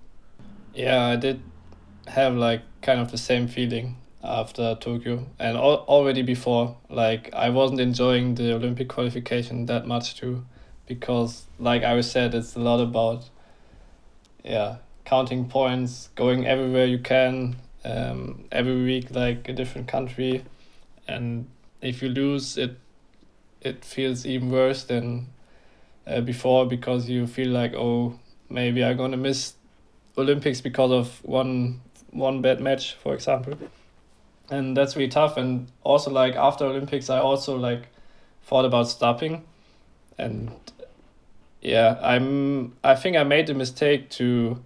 [0.75, 1.43] Yeah i did
[2.07, 6.77] have like kind of the same feeling after Tokyo and al- already before.
[6.89, 10.45] Like I wasn't enjoying the Olympic qualification that much too
[10.87, 13.29] because like I said it's a lot about
[14.45, 14.77] yeah
[15.13, 20.43] counting points going everywhere you can um, every week like a different country.
[21.07, 21.49] And
[21.83, 22.79] if you lose it
[23.61, 25.27] it feels even worse than
[26.07, 29.53] uh, before because you feel like oh maybe I'm gonna miss
[30.17, 33.59] Olympics because of one one bad match for example.
[34.49, 35.37] And that's really tough.
[35.37, 37.83] And also like after olympics i also like
[38.45, 39.45] thought about stopping.
[40.17, 40.53] And
[41.61, 44.59] yeah i'm i think i made the mistake to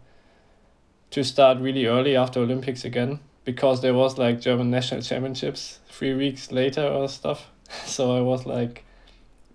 [1.11, 6.15] to start really early after olympics again because there was like german national championships three
[6.15, 7.51] weeks later or stuff.
[7.85, 8.85] So i was like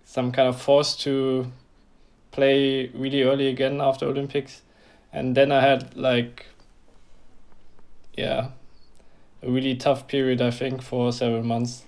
[0.04, 1.50] some kind of forced to
[2.32, 4.62] play really early again after Olympics,
[5.14, 6.48] and then I had like,
[8.14, 8.50] yeah,
[9.42, 11.86] a really tough period I think for several months,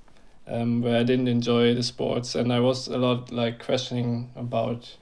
[0.47, 2.35] um, where I didn't enjoy the sports.
[2.35, 4.97] And I was a lot like questioning about,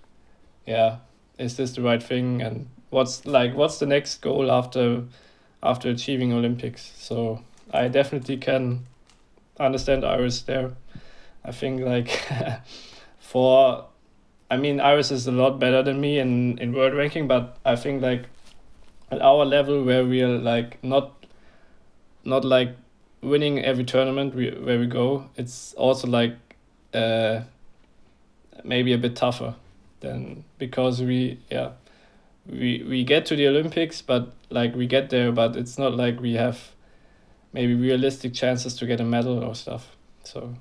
[0.66, 0.98] yeah,
[1.38, 2.42] is this the right thing?
[2.42, 5.04] And what's like what's the next goal after,
[5.64, 6.92] after achieving Olympics.
[6.98, 7.42] So
[7.74, 8.86] I definitely can
[9.60, 10.74] understand Iris there.
[11.44, 12.22] I think like
[13.20, 13.86] for
[14.52, 17.76] I mean Iris is a lot better than me in, in world ranking, but I
[17.76, 18.26] think like
[19.10, 21.26] at our level where we're like not
[22.24, 22.76] not like
[23.22, 26.36] winning every tournament we, where we go, it's also like
[26.94, 27.42] uh
[28.64, 29.56] maybe a bit tougher
[30.02, 31.72] than because we yeah
[32.48, 36.20] we we get to the Olympics but like we get there but it's not like
[36.20, 36.72] we have
[37.54, 39.96] maybe realistic chances to get a medal or stuff.
[40.24, 40.56] So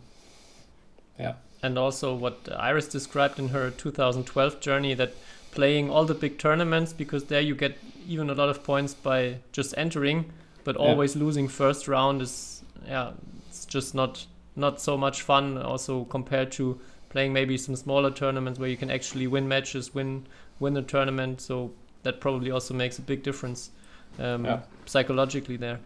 [1.18, 1.34] yeah.
[1.62, 5.12] And also what Iris described in her 2012 journey that
[5.52, 7.76] playing all the big tournaments because there you get
[8.08, 10.32] even a lot of points by just entering,
[10.64, 10.82] but Yeah.
[10.82, 13.12] always losing first round is yeah,
[13.48, 18.58] it's just not not so much fun also compared to playing maybe some smaller tournaments
[18.58, 20.26] where you can actually win matches, win
[20.58, 21.70] win a tournament, so
[22.02, 23.70] that probably also makes a big difference
[24.18, 24.60] um, Yeah.
[24.86, 25.78] psychologically there.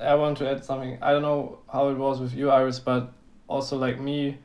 [0.00, 0.98] I want to add something.
[1.00, 3.12] I don't know how it was with you, Iris, but
[3.48, 4.38] also like me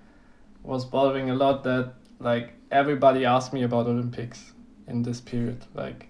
[0.64, 4.54] was bothering a lot that like everybody asked me about Olympics
[4.88, 5.66] in this period.
[5.74, 6.08] Like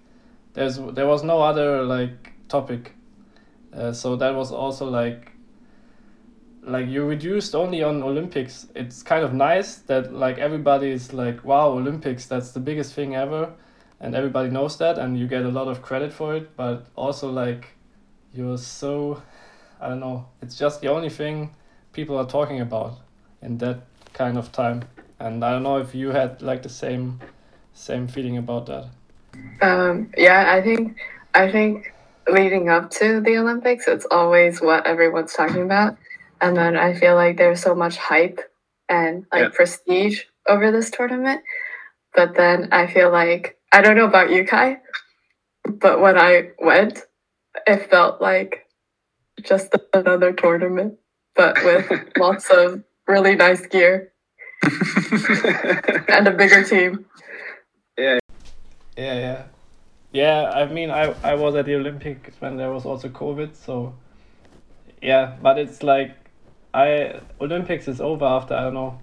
[0.52, 2.92] there's there was no other like topic,
[3.72, 5.32] uh, so that was also like
[6.66, 8.66] like you reduced only on Olympics.
[8.74, 13.14] It's kind of nice that like everybody is like wow Olympics that's the biggest thing
[13.14, 13.52] ever,
[14.00, 16.56] and everybody knows that and you get a lot of credit for it.
[16.56, 17.68] But also like
[18.32, 19.22] you're so
[19.80, 20.26] I don't know.
[20.42, 21.54] It's just the only thing
[21.92, 22.98] people are talking about
[23.42, 24.84] in that kind of time.
[25.20, 27.20] And I don't know if you had like the same
[27.74, 28.86] same feeling about that.
[29.60, 30.98] Um, yeah, I think
[31.34, 31.92] I think
[32.28, 35.96] leading up to the Olympics, it's always what everyone's talking about,
[36.44, 38.38] and then I feel like there's so much hype
[38.90, 39.48] and like Yeah.
[39.56, 41.40] prestige over this tournament.
[42.14, 44.78] But then I feel like I don't know about you, Kai,
[45.64, 47.00] but when I went,
[47.66, 48.66] it felt like
[49.42, 50.98] just another tournament,
[51.34, 51.86] but with
[52.18, 54.12] lots of really nice gear
[56.08, 57.06] and a bigger team.
[57.96, 58.18] Yeah,
[58.96, 59.14] yeah.
[59.22, 59.42] Yeah,
[60.12, 63.94] Yeah, I mean I I was at the Olympics when there was also COVID, so
[65.00, 66.23] yeah, but it's like
[66.74, 68.98] I Olympics is over after I don't know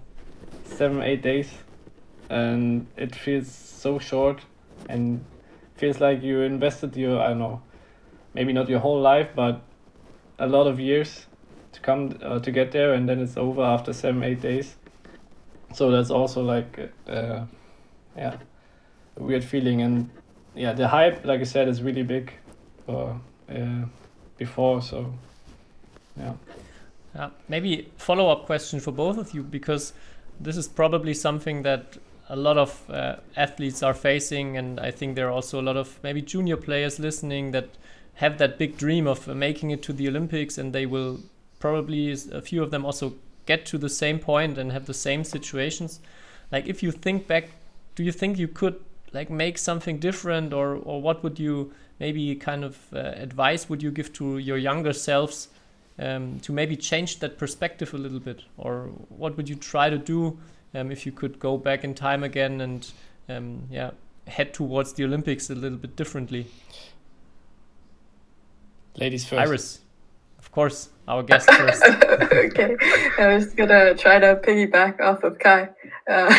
[0.64, 1.50] seven, eight days.
[2.28, 4.42] And it feels so short
[4.88, 5.24] and
[5.76, 7.62] feels like you invested your I don't know
[8.34, 9.60] maybe not your whole life but
[10.38, 11.26] a lot of years
[11.72, 12.92] to come uh, to get there.
[12.92, 14.76] And then it's over after seven, eight days.
[15.74, 17.46] So that's also like uh,
[18.16, 18.36] yeah
[19.16, 19.80] a weird feeling.
[19.80, 20.10] And
[20.54, 22.32] yeah the hype like i said is really big
[22.86, 23.14] uh,
[23.48, 23.84] uh,
[24.36, 24.82] before.
[24.82, 25.14] So
[26.18, 26.34] yeah
[27.14, 29.92] Yeah, maybe follow up question for both of you because
[30.40, 31.98] this is probably something that
[32.28, 35.76] a lot of uh, athletes are facing, and I think there are also a lot
[35.76, 37.68] of maybe junior players listening that
[38.14, 41.20] have that big dream of uh, making it to the Olympics, and they will
[41.60, 45.24] probably a few of them also get to the same point and have the same
[45.24, 46.00] situations.
[46.50, 47.50] Like if you think back,
[47.94, 48.80] do you think you could
[49.12, 53.82] like make something different, or or what would you maybe kind of uh, advice would
[53.82, 55.48] you give to your younger selves?
[55.98, 59.98] Um, to maybe change that perspective a little bit, or what would you try to
[59.98, 60.38] do
[60.74, 62.92] um, if you could go back in time again and
[63.28, 63.90] um, yeah
[64.26, 66.46] head towards the Olympics a little bit differently?
[68.96, 69.80] ladies first Iris,
[70.38, 71.82] of course, our guest first.
[71.84, 72.76] okay,
[73.18, 75.70] I was gonna try to piggyback off of Kai.
[76.08, 76.34] Uh,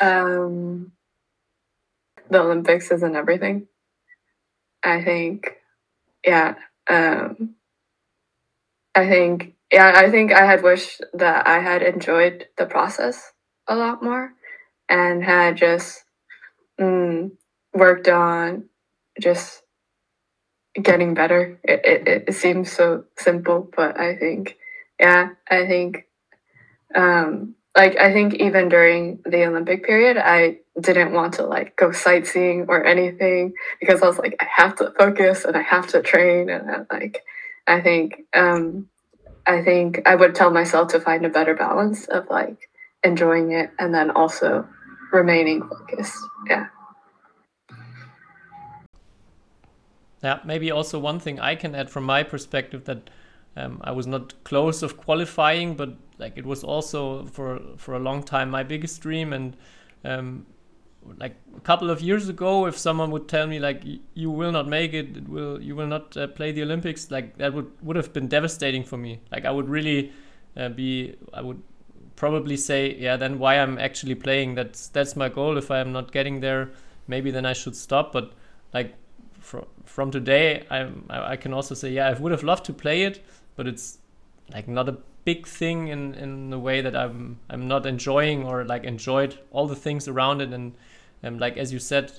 [0.00, 0.92] um,
[2.30, 3.68] the Olympics isn't everything.
[4.82, 5.55] I think,
[6.26, 6.56] yeah.
[6.88, 7.56] Um,
[8.94, 13.32] I think, yeah, I think I had wished that I had enjoyed the process
[13.68, 14.32] a lot more
[14.88, 16.04] and had just
[16.80, 17.32] mm,
[17.74, 18.68] worked on
[19.20, 19.62] just
[20.82, 21.60] getting better.
[21.64, 24.56] It, it, it seems so simple, but I think,
[25.00, 26.06] yeah, I think,
[26.96, 31.92] um, like, I think even during the Olympic period, I didn't want to like go
[31.92, 36.00] sightseeing or anything because I was like, I have to focus and I have to
[36.00, 36.48] train.
[36.48, 37.22] And I, like,
[37.66, 38.88] I think, um,
[39.46, 42.56] I think I would tell myself to find a better balance of like
[43.04, 44.66] enjoying it and then also
[45.12, 46.18] remaining focused.
[46.48, 46.68] Yeah.
[50.22, 53.10] Yeah, maybe also one thing I can add from my perspective that
[53.54, 57.98] um, I was not close of qualifying, but like it was also for for a
[57.98, 59.56] long time my biggest dream and
[60.04, 60.46] um,
[61.18, 63.82] like a couple of years ago if someone would tell me like
[64.14, 67.36] you will not make it, it will you will not uh, play the olympics like
[67.38, 69.20] that would would have been devastating for me.
[69.30, 70.12] Like i would really
[70.56, 71.62] uh, be i would
[72.16, 74.54] probably say yeah then why i'm actually playing?
[74.54, 75.56] That's that's my goal.
[75.58, 76.70] If i'm not getting there
[77.06, 78.12] maybe then i should stop.
[78.12, 78.32] But
[78.72, 78.94] like
[79.40, 83.02] from from today I, I can also say yeah i would have loved to play
[83.02, 83.98] it but it's
[84.52, 88.64] like not a big thing in in the way that i'm i'm not enjoying or
[88.64, 90.52] like enjoyed all the things around it.
[90.52, 90.74] And
[91.24, 92.12] um, like as you said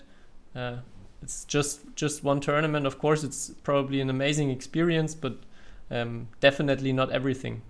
[0.53, 0.77] uh,
[1.23, 2.85] it's just just one tournament.
[2.85, 5.37] Of course it's probably an amazing experience but
[5.89, 7.61] um, definitely not everything.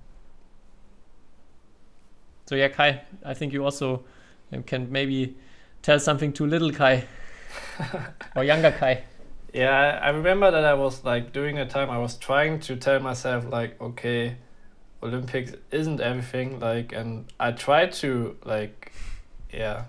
[2.47, 4.03] So yeah kai i think you also
[4.51, 5.38] um, can maybe
[5.83, 7.05] tell something to little kai
[8.35, 9.03] or younger kai.
[9.53, 12.99] Yeah i remember that i was like during a time i was trying to tell
[12.99, 14.38] myself like okay
[15.03, 18.91] olympics isn't everything like and i tried to like
[19.53, 19.85] yeah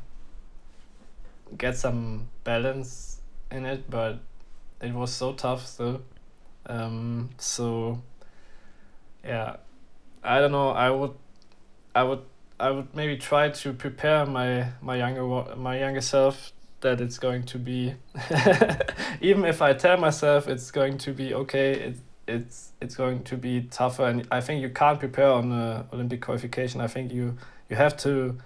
[1.56, 4.18] get some balance in it, but
[4.80, 6.02] it was so tough still.
[6.66, 8.02] Um, so
[9.24, 9.56] yeah,
[10.22, 10.70] I don't know.
[10.70, 11.14] I would,
[11.94, 12.22] I would,
[12.60, 17.42] I would maybe try to prepare my my younger my younger self that it's going
[17.42, 17.94] to be,
[19.20, 21.72] even if I tell myself it's going to be okay.
[21.72, 21.96] It,
[22.28, 26.20] it's it's going to be tougher, and I think you can't prepare on the Olympic
[26.20, 26.80] qualification.
[26.80, 27.36] I think you
[27.68, 28.38] you have to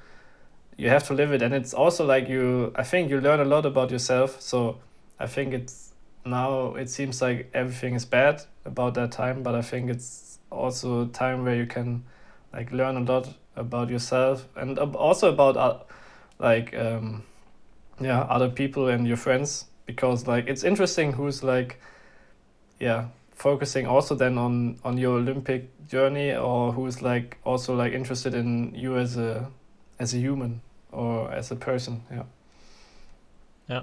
[0.76, 1.42] you have to live it.
[1.42, 4.40] And it's also like you i think you learn a lot about yourself.
[4.40, 4.78] So
[5.18, 5.92] i think it's
[6.24, 9.42] now it seems like everything is bad about that time.
[9.42, 12.04] But i think it's also a time where you can
[12.52, 15.78] like learn a lot about yourself and also about uh,
[16.38, 17.22] like um
[18.00, 19.66] yeah other people and your friends.
[19.86, 21.80] Because like it's interesting who's like
[22.78, 28.34] yeah focusing also then on on your olympic journey or who's like also like interested
[28.34, 29.50] in you as a
[29.98, 30.60] as a human
[30.90, 32.02] or as a person?
[32.10, 32.24] Yeah.
[33.68, 33.82] Yeah.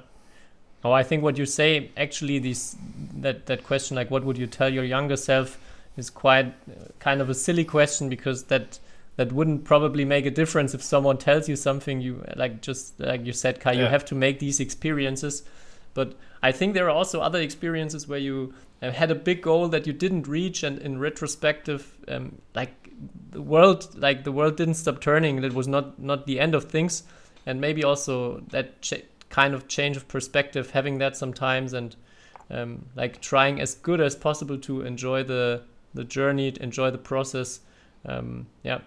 [0.83, 2.75] Oh i think what you say actually this
[3.15, 5.57] that that question like what would you tell your younger self
[5.97, 8.79] is quite uh, kind of a silly question because that
[9.17, 13.25] that wouldn't probably make a difference if someone tells you something you like just like
[13.25, 13.81] you said kai yeah.
[13.81, 15.43] you have to make these experiences
[15.93, 19.67] but i think there are also other experiences where you uh, had a big goal
[19.67, 22.79] that you didn't reach and in retrospective um, like
[23.31, 26.65] the world like the world didn't stop turning it was not not the end of
[26.65, 27.03] things.
[27.45, 28.91] And maybe also that
[29.29, 31.95] kind of change of perspective having that sometimes and
[32.51, 35.63] um, like trying as good as possible to enjoy the
[35.93, 37.61] the journey enjoy the process
[38.05, 38.79] um, yeah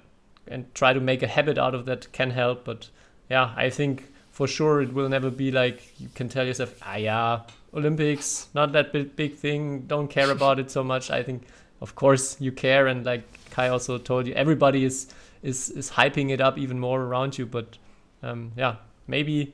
[0.49, 2.65] and try to make a habit out of that can help.
[2.65, 2.91] But
[3.31, 6.97] yeah i think for sure it will never be like you can tell yourself ah
[6.97, 7.41] yeah
[7.75, 11.11] olympics not that big, big thing don't care about it so much.
[11.11, 11.47] I think
[11.81, 15.09] of course you care and like kai also told you everybody is
[15.43, 17.79] is is hyping it up even more around you but
[18.23, 18.77] um, yeah
[19.07, 19.53] maybe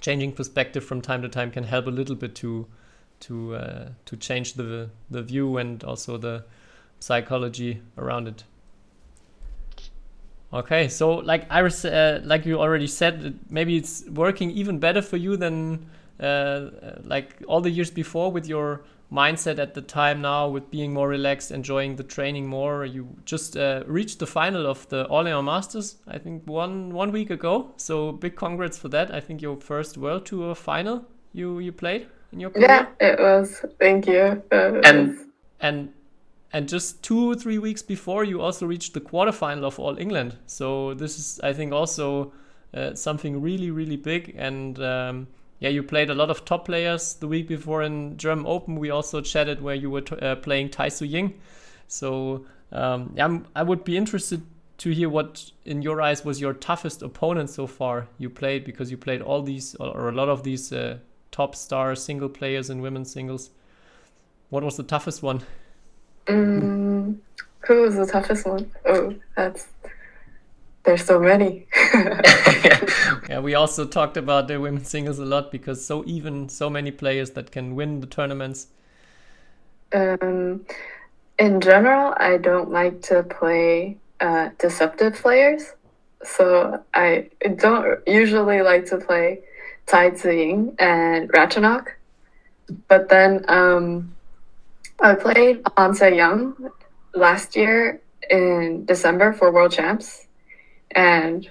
[0.00, 2.66] changing perspective from time to time can help a little bit to
[3.20, 6.44] to uh, to change the the view and also the
[7.00, 8.44] psychology around it
[10.52, 15.16] okay so like iris uh, like you already said maybe it's working even better for
[15.16, 15.86] you than
[16.20, 16.68] uh,
[17.04, 18.82] like all the years before with your
[19.12, 22.84] mindset at the time now with being more relaxed, enjoying the training more.
[22.84, 27.30] You just uh, reached the final of the Orléans Masters, I think one one week
[27.30, 27.72] ago.
[27.76, 29.12] So big congrats for that.
[29.12, 32.68] I think your first World Tour final you you played in your career.
[32.68, 33.64] Yeah, it was.
[33.78, 34.42] Thank you.
[34.52, 35.18] Uh, and
[35.60, 35.92] and
[36.52, 40.36] and just two or three weeks before, you also reached the quarterfinal of All England.
[40.46, 42.32] So this is, I think, also
[42.74, 44.80] uh, something really really big and.
[44.80, 45.26] Um,
[45.60, 48.76] yeah, you played a lot of top players the week before in German Open.
[48.76, 51.38] We also chatted where you were uh, playing Tai Tzu Ying.
[51.86, 54.42] So um, yeah, i would be interested
[54.78, 58.90] to hear what, in your eyes, was your toughest opponent so far you played because
[58.90, 60.98] you played all these or a lot of these uh,
[61.30, 63.50] top star single players in women's singles.
[64.48, 65.42] What was the toughest one?
[66.26, 67.18] Mm,
[67.66, 68.70] who was the toughest one?
[68.86, 69.66] Oh, that's
[70.84, 71.66] there's so many.
[73.28, 76.90] yeah, we also talked about the women's singles a lot because so even so many
[76.90, 78.68] players that can win the tournaments.
[79.92, 80.64] Um,
[81.38, 85.72] in general, I don't like to play uh, deceptive players,
[86.24, 89.40] so I don't usually like to play
[89.86, 91.88] Tai Ying and Ratchanok.
[92.88, 94.14] But then um,
[95.02, 96.70] I played An Se Young
[97.14, 100.26] last year in December for World Champs
[100.92, 101.50] and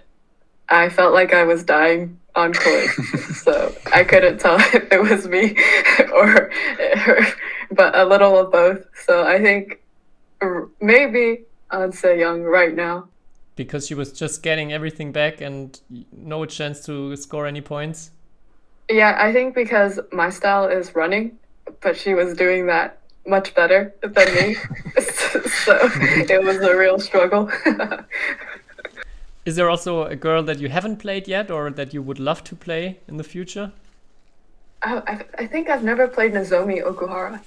[0.69, 2.89] I felt like I was dying on court,
[3.33, 5.55] so I couldn't tell if it was me
[6.13, 6.51] or
[6.95, 7.25] her,
[7.71, 8.85] but a little of both.
[9.05, 9.81] So I think
[10.79, 13.07] maybe An Se Young right now
[13.59, 15.81] because she was just getting everything back and
[16.13, 18.11] no chance to score any points?
[18.89, 21.37] Yeah, I think because my style is running,
[21.81, 24.55] but she was doing that much better than me.
[25.65, 25.77] so
[26.33, 27.49] it was a real struggle.
[29.45, 32.43] Is there also a girl that you haven't played yet or that you would love
[32.45, 33.71] to play in the future?
[34.85, 37.41] Oh, I, I think I've never played Nozomi Okuhara.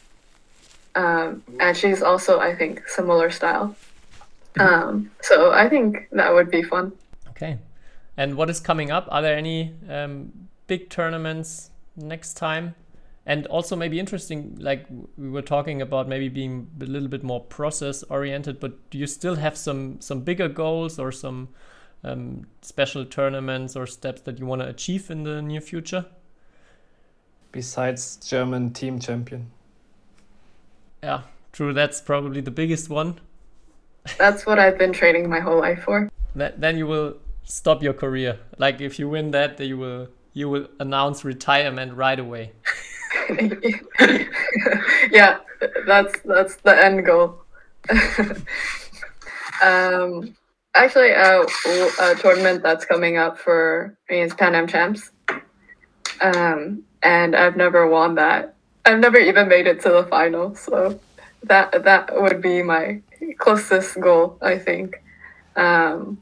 [0.95, 3.75] Um, and she's also, I think, similar style.
[4.59, 6.93] Um, so I think that would be fun.
[7.31, 7.59] Okay.
[8.17, 9.09] And what is coming up?
[9.11, 10.33] Are there any um,
[10.67, 12.75] big tournaments next time?
[13.25, 17.41] And also maybe interesting, like we were talking about maybe being a little bit more
[17.41, 21.49] process oriented, but do you still have some some bigger goals or some
[22.03, 26.07] um, special tournaments or steps that you want to achieve in the near future?
[27.53, 29.53] Besides German team champion.
[31.03, 31.73] Yeah, true.
[31.73, 33.21] That's probably the biggest one.
[34.19, 36.09] That's what I've been training my whole life for.
[36.35, 38.41] That, then you will stop your career.
[38.59, 42.53] Like if you win that, you will you will announce retirement right away.
[45.11, 45.39] yeah,
[45.87, 47.43] that's that's the end goal.
[49.63, 50.35] um,
[50.75, 51.45] actually, uh,
[52.01, 55.11] a tournament that's coming up for me is Pan Am Champs,
[56.21, 58.55] um, and I've never won that.
[58.85, 60.99] I've never even made it to the final, so
[61.45, 63.01] that that would be my
[63.39, 65.03] closest goal, I think.
[65.57, 66.19] Um,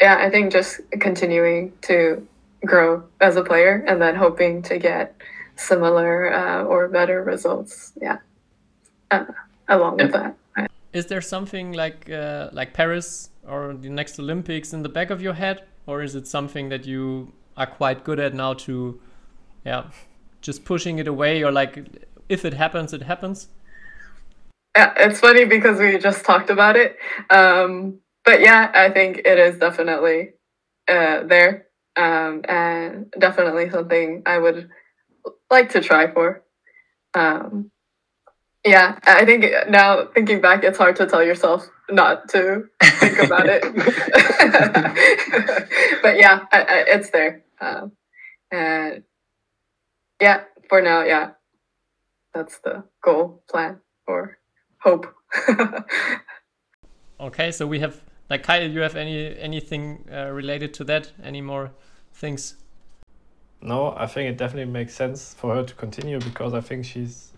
[0.00, 2.26] yeah, I think just continuing to
[2.64, 5.14] grow as a player and then hoping to get
[5.56, 7.92] similar uh, or better results.
[8.00, 8.18] Yeah,
[9.10, 9.24] uh,
[9.68, 10.36] along with that.
[10.92, 15.20] Is there something like uh, like Paris or the next Olympics in the back of
[15.20, 19.00] your head, or is it something that you are quite good at now to,
[19.64, 19.84] yeah,
[20.40, 23.48] just pushing it away, or like if it happens, it happens?
[24.76, 26.96] Yeah, it's funny because we just talked about it.
[27.30, 30.34] Um, but yeah, I think it is definitely
[30.88, 31.66] uh, there
[31.96, 34.68] um, and definitely something I would
[35.50, 36.42] like to try for.
[37.14, 37.70] Um,
[38.64, 43.46] yeah, I think now thinking back, it's hard to tell yourself not to think about
[43.46, 43.62] it.
[46.02, 47.44] but yeah, I, I, it's there.
[47.60, 47.92] Um,
[48.50, 49.04] and
[50.20, 51.30] yeah, for now, yeah,
[52.32, 54.38] that's the goal, plan, or
[54.78, 55.14] hope.
[57.20, 58.00] okay, so we have
[58.34, 61.12] like Kai, you have any anything uh, related to that?
[61.22, 61.70] Any more
[62.12, 62.56] things?
[63.62, 67.32] No, I think it definitely makes sense for her to continue because I think she's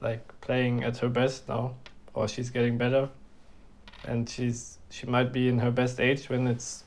[0.00, 1.74] like playing at her best now,
[2.14, 3.08] or she's getting better,
[4.04, 6.82] and she's she might be in her best age when it's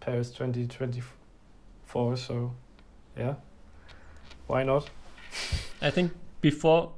[0.00, 1.02] Paris twenty twenty
[1.84, 2.16] four.
[2.16, 2.54] So,
[3.18, 3.34] yeah,
[4.46, 4.88] why not?
[5.82, 6.12] I think
[6.42, 6.92] before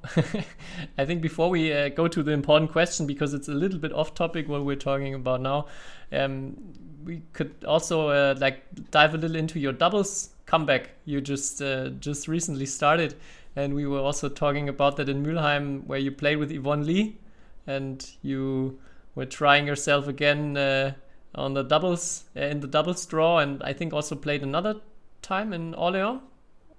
[0.98, 3.92] I think before we uh, go to the important question because it's a little bit
[3.92, 5.66] off topic what we're talking about now,
[6.10, 6.56] um,
[7.04, 11.90] we could also uh, like dive a little into your doubles comeback you just uh,
[12.00, 13.14] just recently started,
[13.54, 17.18] and we were also talking about that in Mülheim where you played with Yvonne Li,
[17.66, 18.78] and you
[19.14, 20.92] were trying yourself again uh,
[21.34, 24.80] on the doubles uh, in the doubles draw, and I think also played another
[25.20, 26.22] time in Orléans,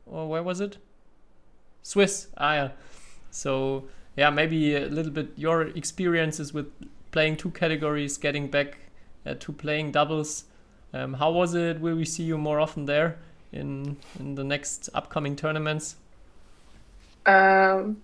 [0.07, 0.77] or where was it?
[1.85, 2.29] Swiss.
[2.35, 2.69] Ah, yeah.
[3.29, 3.83] So
[4.17, 6.65] yeah, maybe a little bit your experiences with
[7.11, 8.79] playing two categories, getting back
[9.23, 10.45] uh, to playing doubles.
[10.93, 11.79] Um, how was it?
[11.79, 13.17] Will we see you more often there
[13.51, 15.97] in in the next upcoming tournaments?
[17.27, 18.01] Um,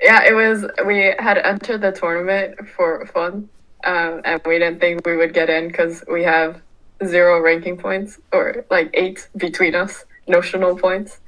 [0.00, 0.64] yeah, it was.
[0.86, 3.50] We had entered the tournament for fun,
[3.84, 6.62] um, and we didn't think we would get in because we have
[7.04, 11.20] zero ranking points or like eight between us, notional points.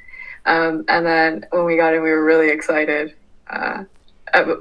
[0.46, 3.14] Um, and then when we got in, we were really excited
[3.48, 3.84] uh,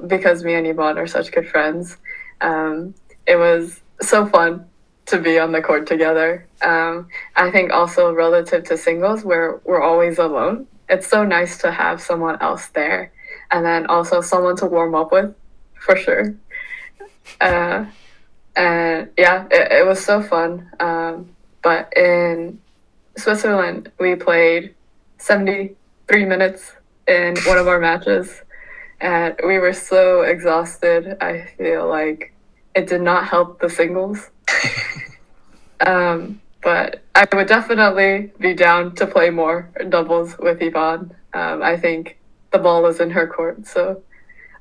[0.08, 1.98] because me and Yvonne are such good friends.
[2.42, 4.66] Um, it was so fun
[5.08, 6.48] to be on the court together.
[6.62, 11.72] Um, I think also relative to singles, where we're always alone, it's so nice to
[11.72, 13.12] have someone else there,
[13.52, 15.34] and then also someone to warm up with,
[15.76, 16.36] for sure.
[17.42, 17.86] Uh,
[18.56, 20.72] and yeah, it, it was so fun.
[20.80, 21.30] Um,
[21.62, 22.60] but in
[23.18, 24.75] Switzerland, we played
[25.18, 26.74] 73 minutes
[27.08, 28.42] in one of our matches.
[29.02, 31.18] And we were so exhausted.
[31.22, 32.34] I feel like
[32.76, 34.30] it did not help the singles.
[35.86, 41.14] um, but I would definitely be down to play more doubles with Yvonne.
[41.34, 42.18] Um, I think
[42.52, 44.02] the ball is in her court, so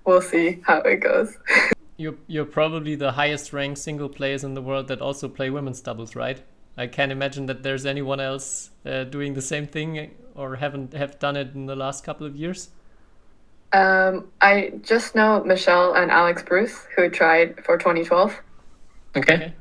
[0.04, 1.36] we'll see how it goes.
[1.96, 5.80] you're, you're probably the highest ranked single players in the world that also play women's
[5.80, 6.42] doubles, right?
[6.76, 11.18] I can't imagine that there's anyone else uh, doing the same thing or haven't have
[11.18, 12.70] done it in the last couple of years.
[13.72, 18.40] Um, I just know Michelle and Alex Bruce who tried for 2012.
[19.16, 19.52] Okay.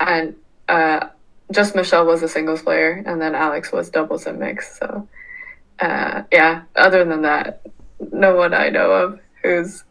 [0.00, 0.34] and
[0.68, 1.08] uh,
[1.50, 4.76] just Michelle was a singles player, and then Alex was doubles and mixed.
[4.76, 5.08] So,
[5.80, 6.62] uh, yeah.
[6.76, 7.62] Other than that,
[8.12, 9.84] no one I know of who's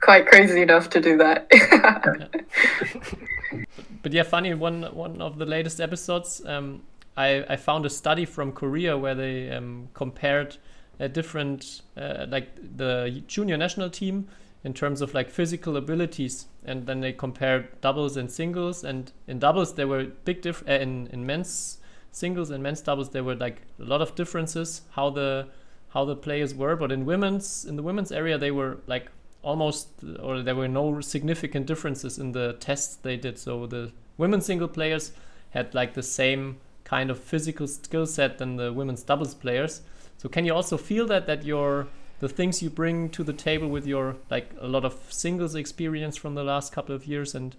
[0.00, 1.50] quite crazy enough to do that.
[4.02, 4.54] but yeah, funny.
[4.54, 6.82] One one of the latest episodes, um,
[7.16, 10.56] I I found a study from Korea where they um, compared
[10.98, 14.28] a different uh, like the junior national team
[14.62, 19.38] in terms of like physical abilities and then they compared doubles and singles and in
[19.38, 21.78] doubles there were big diff uh, in in men's
[22.12, 25.48] singles and men's doubles there were like a lot of differences how the
[25.88, 29.10] how the players were but in women's in the women's area they were like
[29.42, 29.88] almost
[30.20, 33.38] or there were no significant differences in the tests they did.
[33.38, 35.12] So the women single players
[35.50, 39.82] had like the same kind of physical skill set than the women's doubles players.
[40.18, 41.88] So can you also feel that that your
[42.18, 46.16] the things you bring to the table with your like a lot of singles experience
[46.16, 47.56] from the last couple of years and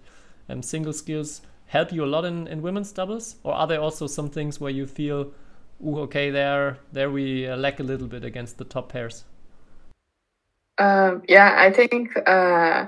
[0.60, 3.36] single skills help you a lot in, in women's doubles?
[3.42, 5.32] Or are there also some things where you feel
[5.84, 9.24] Ooh, okay there there we lack a little bit against the top pairs
[10.82, 12.86] um, yeah i think uh,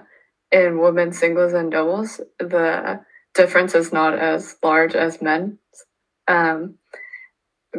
[0.53, 3.01] in women's singles and doubles the
[3.35, 5.59] difference is not as large as men
[6.29, 6.77] um,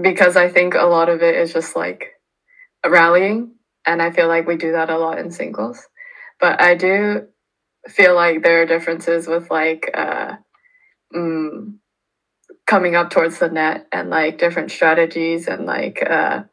[0.01, 2.05] because i think a lot of it is just like
[2.87, 3.55] rallying
[3.85, 5.87] and I feel like we do that a lot in singles.
[6.39, 7.27] But I do
[7.87, 10.33] feel like there are differences with like uh,
[11.15, 11.75] mm,
[12.67, 16.43] coming up towards the net and like different strategies and like uh,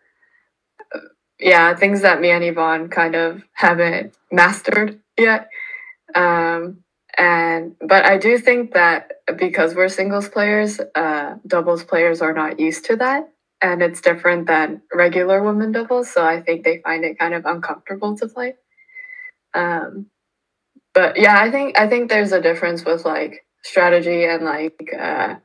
[1.43, 5.49] yeah things that me and Yvonne kind of haven't mastered yet.
[6.15, 6.85] Um,
[7.19, 12.61] and but I do think that because we're singles players, uh, doubles players are not
[12.61, 13.29] used to that
[13.63, 16.11] and it's different than regular women doubles.
[16.11, 18.55] So I think they find it kind of uncomfortable to play.
[19.55, 20.07] Um,
[20.95, 25.37] but yeah, I think I think there's a difference with like strategy and like uh,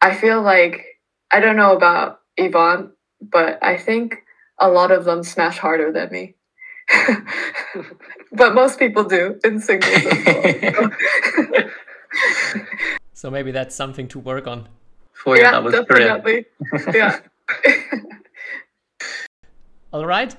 [0.00, 0.84] I feel like
[1.32, 4.16] I don't know about Yvonne, but I think
[4.62, 6.34] a lot of them smash harder than me.
[8.32, 10.90] but most people do in singles well.
[13.12, 14.68] so maybe that's something to work on
[15.12, 16.46] for yeah, definitely.
[16.92, 17.20] yeah.
[19.92, 20.34] All right.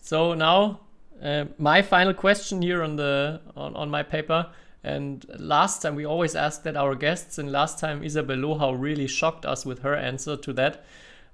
[0.00, 0.80] So now
[1.22, 4.46] uh, my final question here on the on, on my paper.
[4.84, 9.08] And last time we always ask that our guests, and last time Isabel Lohau really
[9.08, 10.84] shocked us with her answer to that.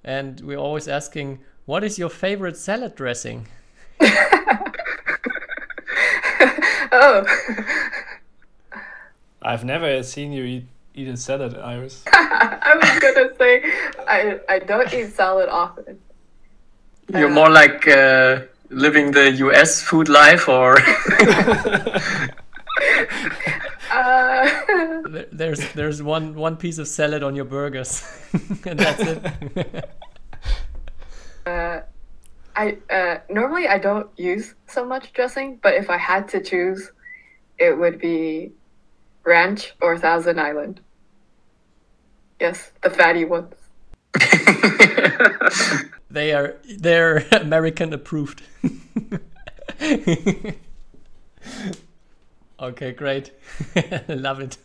[0.03, 3.47] And we're always asking, what is your favorite salad dressing?
[6.91, 7.25] oh.
[9.41, 12.03] I've never seen you eat eat a salad, Iris?
[12.13, 13.63] I was gonna say
[14.07, 15.99] I I don't eat salad often.
[17.13, 19.81] You're uh, more like uh, living the U.S.
[19.81, 20.77] food life, or.
[23.91, 24.49] uh...
[25.31, 28.03] There's there's one one piece of salad on your burgers,
[28.65, 29.89] and that's it.
[31.45, 31.81] Uh,
[32.55, 36.91] I uh, normally I don't use so much dressing, but if I had to choose,
[37.57, 38.51] it would be
[39.23, 40.79] ranch or Thousand Island.
[42.39, 43.53] Yes, the fatty ones.
[46.09, 48.41] they are they're American approved.
[52.61, 53.31] okay, great.
[54.07, 54.57] Love it.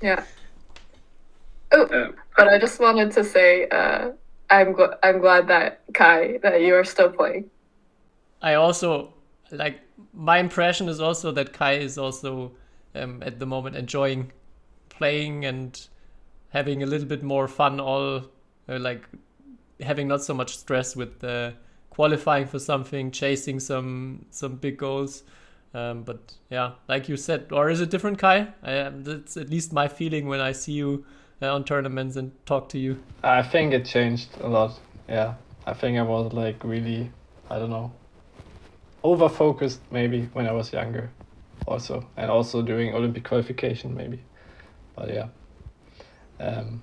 [0.00, 0.24] Yeah.
[1.72, 4.10] Oh, but I just wanted to say uh,
[4.50, 7.50] I'm gl- I'm glad that Kai that you are still playing.
[8.42, 9.14] I also
[9.50, 9.80] like
[10.12, 12.52] my impression is also that Kai is also
[12.94, 14.32] um, at the moment enjoying
[14.88, 15.88] playing and
[16.50, 18.24] having a little bit more fun all
[18.68, 19.04] uh, like
[19.80, 21.52] having not so much stress with uh,
[21.90, 25.22] qualifying for something chasing some some big goals
[25.74, 29.72] um, but yeah like you said or is it different kai I, that's at least
[29.72, 31.04] my feeling when i see you
[31.42, 33.02] uh, on tournaments and talk to you.
[33.22, 34.78] I think it changed a lot
[35.08, 35.34] yeah.
[35.66, 37.10] I think i was like really
[37.50, 37.92] i don't know
[39.02, 41.10] over focused maybe when i was younger
[41.66, 44.20] also and also during olympic qualification maybe
[44.94, 45.28] but yeah.
[46.38, 46.82] Um,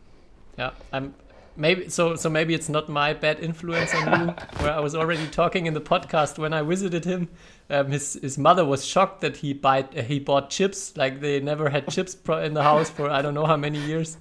[0.58, 1.16] yeah, I'm
[1.56, 4.28] maybe so so maybe it's not my bad influence on you
[4.64, 7.30] where i was already talking in the podcast when i visited him
[7.70, 11.39] um, his his mother was shocked that he bought uh, he bought chips like they
[11.39, 14.18] never had chips in the house for I don't know how many years,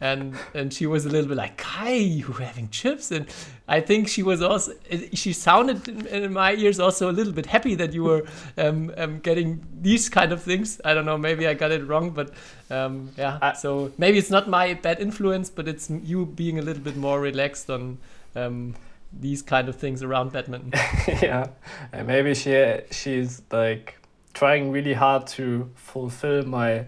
[0.00, 3.26] and and she was a little bit like Kai, you having chips, and
[3.68, 4.72] I think she was also
[5.12, 8.26] she sounded in, in my ears also a little bit happy that you were
[8.56, 10.80] um, um, getting these kind of things.
[10.84, 12.30] I don't know, maybe I got it wrong, but
[12.70, 13.38] um, yeah.
[13.42, 16.96] I, so maybe it's not my bad influence, but it's you being a little bit
[16.96, 17.98] more relaxed on
[18.34, 18.74] um,
[19.20, 20.72] these kind of things around badminton.
[21.22, 21.48] yeah,
[21.92, 23.98] and maybe she she's like
[24.34, 26.86] trying really hard to fulfill my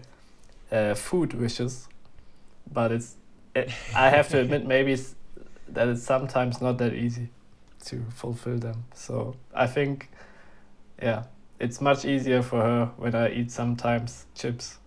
[0.71, 1.87] uh, food wishes,
[2.71, 3.15] but it's
[3.55, 5.15] it, I have to admit maybe it's,
[5.69, 7.29] that it's sometimes not that easy
[7.85, 8.85] to fulfill them.
[8.93, 10.09] So I think,
[11.01, 11.23] yeah,
[11.59, 14.77] it's much easier for her when I eat sometimes chips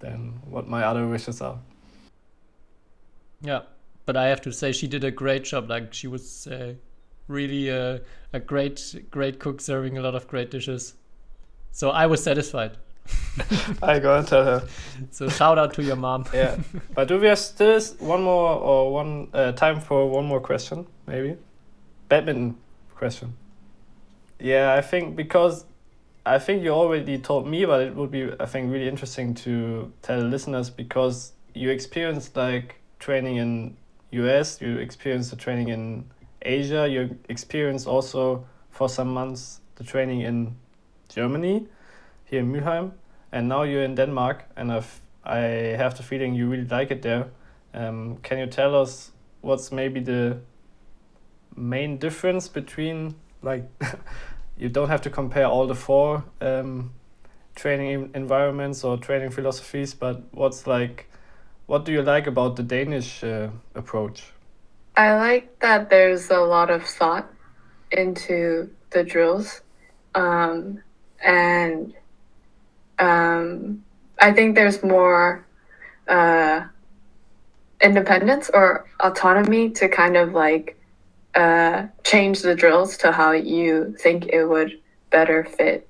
[0.00, 1.58] than what my other wishes are.
[3.40, 3.62] Yeah,
[4.06, 5.68] but I have to say she did a great job.
[5.68, 6.74] Like she was uh,
[7.32, 8.00] really a,
[8.32, 10.94] a great, great cook, serving a lot of great dishes.
[11.72, 12.76] So I was satisfied.
[13.82, 14.68] I go and tell her.
[15.10, 16.26] So shout out to your mom.
[16.34, 16.56] yeah,
[16.94, 20.86] but do we have still one more or one uh, time for one more question?
[21.06, 21.36] Maybe
[22.08, 22.56] badminton
[22.94, 23.34] question.
[24.38, 25.64] Yeah, I think because
[26.24, 29.92] I think you already told me, but it would be I think really interesting to
[30.02, 33.76] tell listeners because you experienced like training in
[34.12, 36.04] US, you experienced the training in
[36.44, 40.56] Asia, you experienced also for some months the training in
[41.08, 41.66] Germany,
[42.24, 42.92] here in Mülheim,
[43.30, 45.38] and now you're in Denmark, and I've, I
[45.76, 47.28] have the feeling you really like it there.
[47.74, 50.38] Um, can you tell us what's maybe the
[51.56, 53.68] main difference between like
[54.56, 56.92] you don't have to compare all the four um,
[57.54, 61.08] training environments or training philosophies, but what's like
[61.66, 64.31] what do you like about the Danish uh, approach?
[64.96, 67.30] I like that there's a lot of thought
[67.90, 69.62] into the drills.
[70.14, 70.82] Um,
[71.24, 71.94] and
[72.98, 73.84] um,
[74.20, 75.46] I think there's more
[76.08, 76.66] uh,
[77.80, 80.78] independence or autonomy to kind of like
[81.34, 84.78] uh, change the drills to how you think it would
[85.10, 85.88] better fit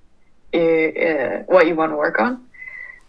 [0.54, 2.44] uh, what you want to work on.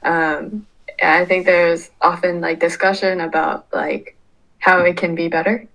[0.03, 0.65] Um,
[1.01, 4.17] I think there's often like discussion about like
[4.59, 5.67] how it can be better.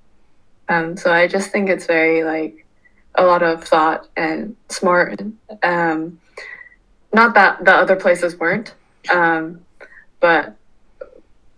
[0.69, 2.67] Um, so I just think it's very like
[3.15, 5.21] a lot of thought and smart.
[5.63, 6.21] Um,
[7.13, 8.75] not that the other places weren't,
[9.13, 9.61] um,
[10.21, 10.55] but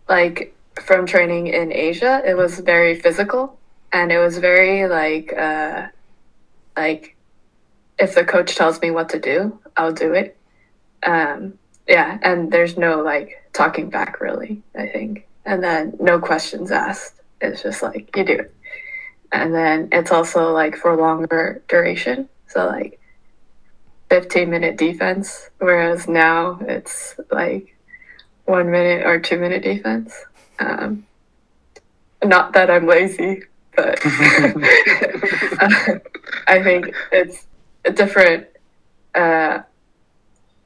[0.09, 3.59] like from training in Asia, it was very physical
[3.93, 5.89] and it was very like uh,
[6.77, 7.17] like
[7.99, 10.37] if the coach tells me what to do, I'll do it.
[11.03, 11.59] Um,
[11.89, 14.63] yeah, and there's no like talking back really.
[14.77, 17.15] I think, and then no questions asked.
[17.41, 18.55] It's just like you do it
[19.33, 22.29] and then it's also like for longer duration.
[22.49, 23.01] So like
[24.11, 27.77] 15 minute defense whereas now it's like
[28.45, 30.15] one minute or two minute defense.
[30.59, 31.07] Um,
[32.25, 33.43] not that i'm lazy
[33.77, 33.99] but
[36.47, 37.47] i think it's
[37.85, 38.47] a different
[39.15, 39.61] uh,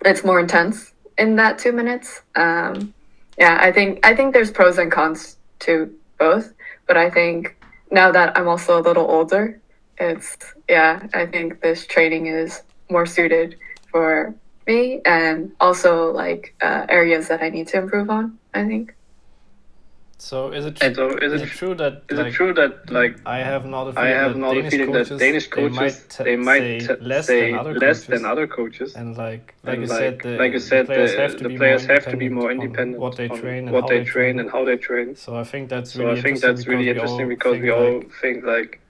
[0.04, 2.20] it's more intense in that two minutes.
[2.34, 2.92] Um,
[3.38, 6.52] yeah i think i think there's pros and cons to both
[6.86, 7.53] but i think
[7.90, 9.60] now that I'm also a little older,
[9.98, 10.36] it's
[10.68, 13.56] yeah, I think this training is more suited
[13.90, 14.34] for
[14.66, 18.38] me and also like uh, areas that I need to improve on.
[18.54, 18.94] I think.
[20.24, 22.54] So is it And so is is it it true that is like it true
[22.54, 25.06] that like I have not a I feeling have that not a Danish feeling that
[25.08, 28.06] coaches, Danish they might coaches they might say t- less say than other less coaches.
[28.22, 28.96] than other coaches.
[28.96, 31.36] And like like and you like said the, like you said the players the, have
[31.36, 33.98] to the players more have to be more independent what they train and what they
[33.98, 34.40] they train.
[34.40, 35.14] and how they train.
[35.14, 37.54] So I think that's so really I think interesting that's really because interesting we because
[37.54, 38.80] all we think all like think like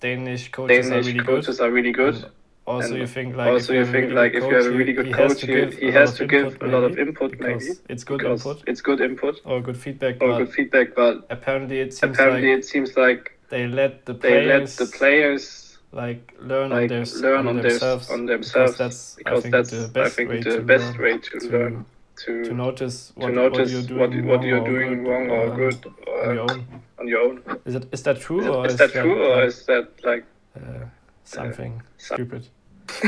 [0.00, 1.64] Danish coaches are really coaches good.
[1.66, 2.14] are really good.
[2.16, 2.32] And
[2.66, 4.50] also and you think like also if you have a think really like good if
[4.50, 6.24] you have a coach, really he- good he has to give he has lot to
[6.24, 9.40] of give input a lot of input maybe it's good because input it's good input
[9.44, 12.96] or good feedback or but good feedback but apparently it seems apparently like it seems
[12.96, 17.48] like they let the they let players the players like learn on their learn on
[17.48, 20.40] on, themselves on because themselves that's I because think that's the I best think way
[20.42, 21.86] the to best learn way to, to learn
[22.24, 25.10] to to notice what, to notice what you're doing what wrong you're or doing good
[25.10, 26.82] wrong or um, good on your uh, own.
[26.98, 27.42] on your own.
[27.64, 29.88] Is it is that true Is, or is is that true or like, is that
[30.04, 30.24] like
[30.56, 30.84] uh,
[31.26, 32.48] something some- stupid?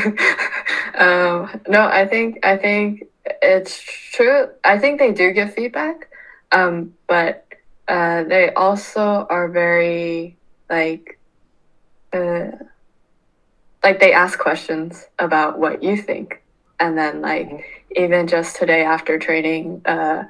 [0.98, 3.04] um, no, I think I think
[3.42, 3.80] it's
[4.12, 4.48] true.
[4.64, 6.08] I think they do give feedback,
[6.52, 7.46] um, but
[7.86, 10.36] uh, they also are very
[10.68, 11.18] like
[12.12, 12.50] uh,
[13.82, 16.42] like they ask questions about what you think,
[16.80, 20.24] and then like even just today after training, uh,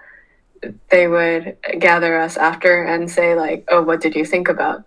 [0.90, 4.84] they would gather us after and say like, "Oh, what did you think about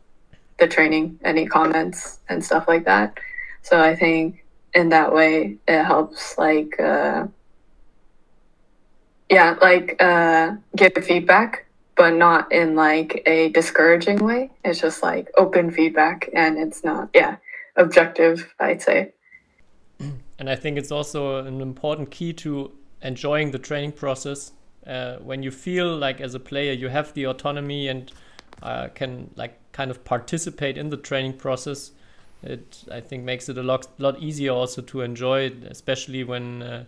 [0.62, 1.20] the training?
[1.26, 3.20] Any comments and stuff like that."
[3.64, 4.44] So I think
[4.74, 7.28] in that way it helps like uh
[9.30, 11.66] yeah like uh give feedback
[11.98, 17.10] but not in like a discouraging way it's just like open feedback and it's not
[17.14, 17.36] yeah
[17.76, 19.12] objective i'd say
[20.42, 22.72] And I think it's also an important key to
[23.04, 24.54] enjoying the training process.
[24.88, 28.12] Uh, when you feel like as a player you have the autonomy and
[28.64, 31.92] uh, can like kind of participate in the training process,
[32.44, 36.64] it I think makes it a lot lot easier also to enjoy it, especially when
[36.64, 36.86] uh,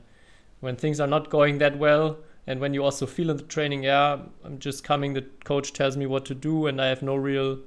[0.59, 2.17] when things are not going that well.
[2.45, 5.13] and when you also feel in the training, yeah, I'm just coming.
[5.13, 7.59] The coach tells me what to do, and I have no real,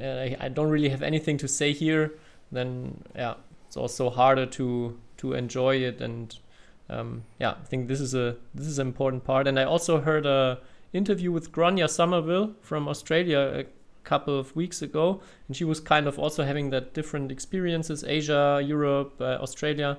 [0.00, 2.12] uh, I, don't really have anything to say here.
[2.52, 3.34] Then yeah,
[3.66, 6.38] it's also harder to to enjoy it and
[6.90, 9.46] um, yeah, I think this is a this is an important part.
[9.46, 10.60] And I also heard a
[10.92, 13.66] interview with Gronya Somerville from Australia
[14.08, 18.60] couple of weeks ago, and she was kind of also having that different experiences, Asia,
[18.64, 19.98] Europe, uh, Australia,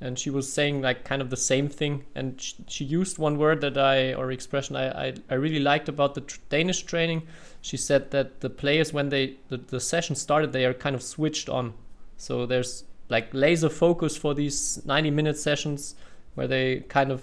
[0.00, 2.04] and she was saying like kind of the same thing.
[2.14, 5.88] And she, she used one word that I or expression I I, I really liked
[5.88, 7.22] about the tr- Danish training.
[7.60, 11.02] She said that the players when they the, the session started, they are kind of
[11.02, 11.74] switched on.
[12.16, 15.94] So there's like laser focus for these 90 minute sessions
[16.34, 17.22] where they kind of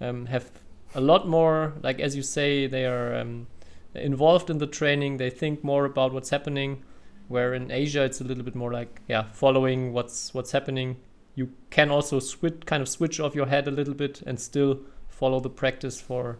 [0.00, 0.50] um, have
[0.94, 3.46] a lot more, like as you say, they are um,
[3.94, 5.16] involved in the training.
[5.16, 6.82] They think more about what's happening.
[7.28, 10.96] Where in Asia, it's a little bit more like yeah, following what's what's happening.
[11.34, 14.80] You can also switch, kind of switch off your head a little bit and still
[15.08, 16.38] follow the practice for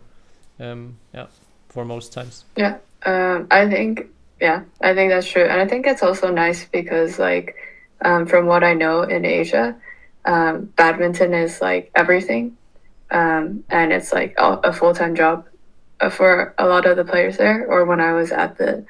[0.59, 1.27] um, yeah
[1.69, 2.45] for most times.
[2.57, 4.07] Yeah, um, I think
[4.41, 7.57] yeah, I think that's true, and I think it's also nice because like
[8.05, 9.77] um, from what I know in Asia,
[10.25, 12.57] um, badminton is like everything,
[13.11, 15.48] um, and it's like a, a full time job
[16.11, 17.67] for a lot of the players there.
[17.67, 18.85] Or when I was at the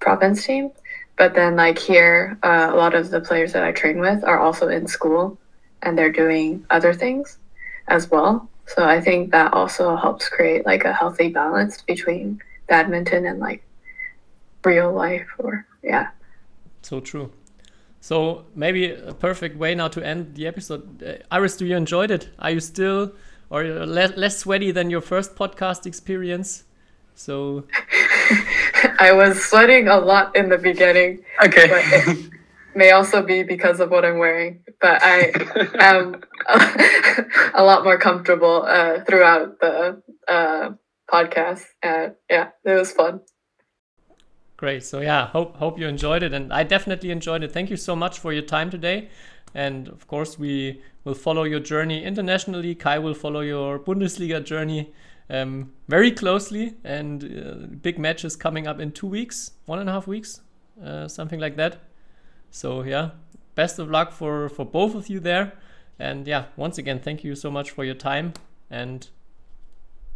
[0.00, 0.70] province team,
[1.16, 4.38] but then like here, uh, a lot of the players that I train with are
[4.38, 5.38] also in school,
[5.82, 7.38] and they're doing other things
[7.88, 8.48] as well.
[8.66, 13.62] So I think that also helps create like a healthy balance between badminton and like
[14.64, 16.10] real life or yeah.
[16.82, 17.32] So true.
[18.00, 21.02] So maybe a perfect way now to end the episode.
[21.02, 22.30] Uh, Iris, do you enjoyed it?
[22.38, 23.12] Are you still
[23.52, 26.64] or less less sweaty than your first podcast experience?
[27.14, 27.64] So
[28.98, 31.22] I was sweating a lot in the beginning.
[31.44, 31.68] Okay.
[31.68, 32.30] But it
[32.74, 34.64] may also be because of what I'm wearing.
[34.80, 35.32] But I
[35.80, 36.22] am
[37.54, 40.70] a lot more comfortable uh, throughout the uh,
[41.12, 41.64] podcast.
[41.82, 43.20] And yeah, it was fun.
[44.56, 44.82] Great.
[44.82, 47.52] So yeah, hope hope you enjoyed it, and I definitely enjoyed it.
[47.52, 49.08] Thank you so much for your time today,
[49.54, 52.74] and of course we will follow your journey internationally.
[52.74, 54.92] Kai will follow your Bundesliga journey
[55.30, 59.92] um, very closely, and uh, big matches coming up in two weeks, one and a
[59.92, 60.40] half weeks,
[60.84, 61.78] uh, something like that.
[62.50, 63.10] So yeah,
[63.54, 65.52] best of luck for for both of you there,
[65.98, 68.34] and yeah, once again, thank you so much for your time,
[68.70, 69.08] and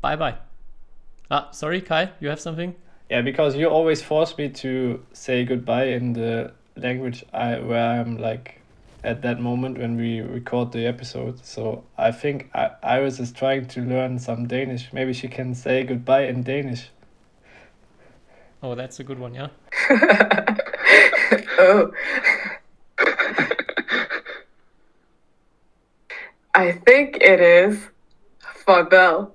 [0.00, 0.36] bye bye.
[1.30, 2.74] Ah, sorry, Kai, you have something.
[3.10, 8.18] Yeah, because you always force me to say goodbye in the language I where I'm
[8.18, 8.55] like
[9.06, 11.44] at that moment when we record the episode.
[11.46, 14.92] So I think I, Iris is trying to learn some Danish.
[14.92, 16.88] Maybe she can say goodbye in Danish.
[18.62, 19.48] Oh, that's a good one, yeah.
[21.58, 21.92] oh.
[26.54, 27.88] I think it is
[28.66, 29.30] Farvel.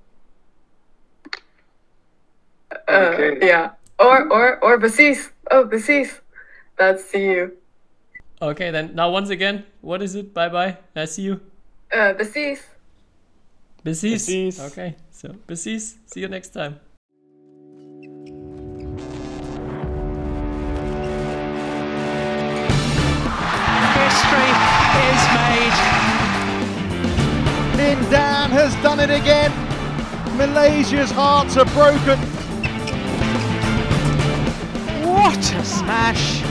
[2.87, 3.47] Uh, Okay.
[3.47, 3.71] Yeah.
[3.99, 5.29] Or or or Basis.
[5.49, 6.19] Oh, Basis.
[6.77, 7.60] That's see you.
[8.41, 10.33] Okay, then now once again, what is it?
[10.33, 10.77] Bye bye.
[10.95, 11.41] I see you.
[11.93, 12.65] Uh, Basis.
[13.85, 14.27] Besis.
[14.27, 14.59] Besis.
[14.71, 15.97] Okay, so Besis.
[16.07, 16.79] See you next time.
[24.01, 24.51] History
[25.07, 25.77] is made.
[27.77, 29.51] Lin Dan has done it again.
[30.35, 32.17] Malaysia's hearts are broken.
[35.05, 36.50] What a smash!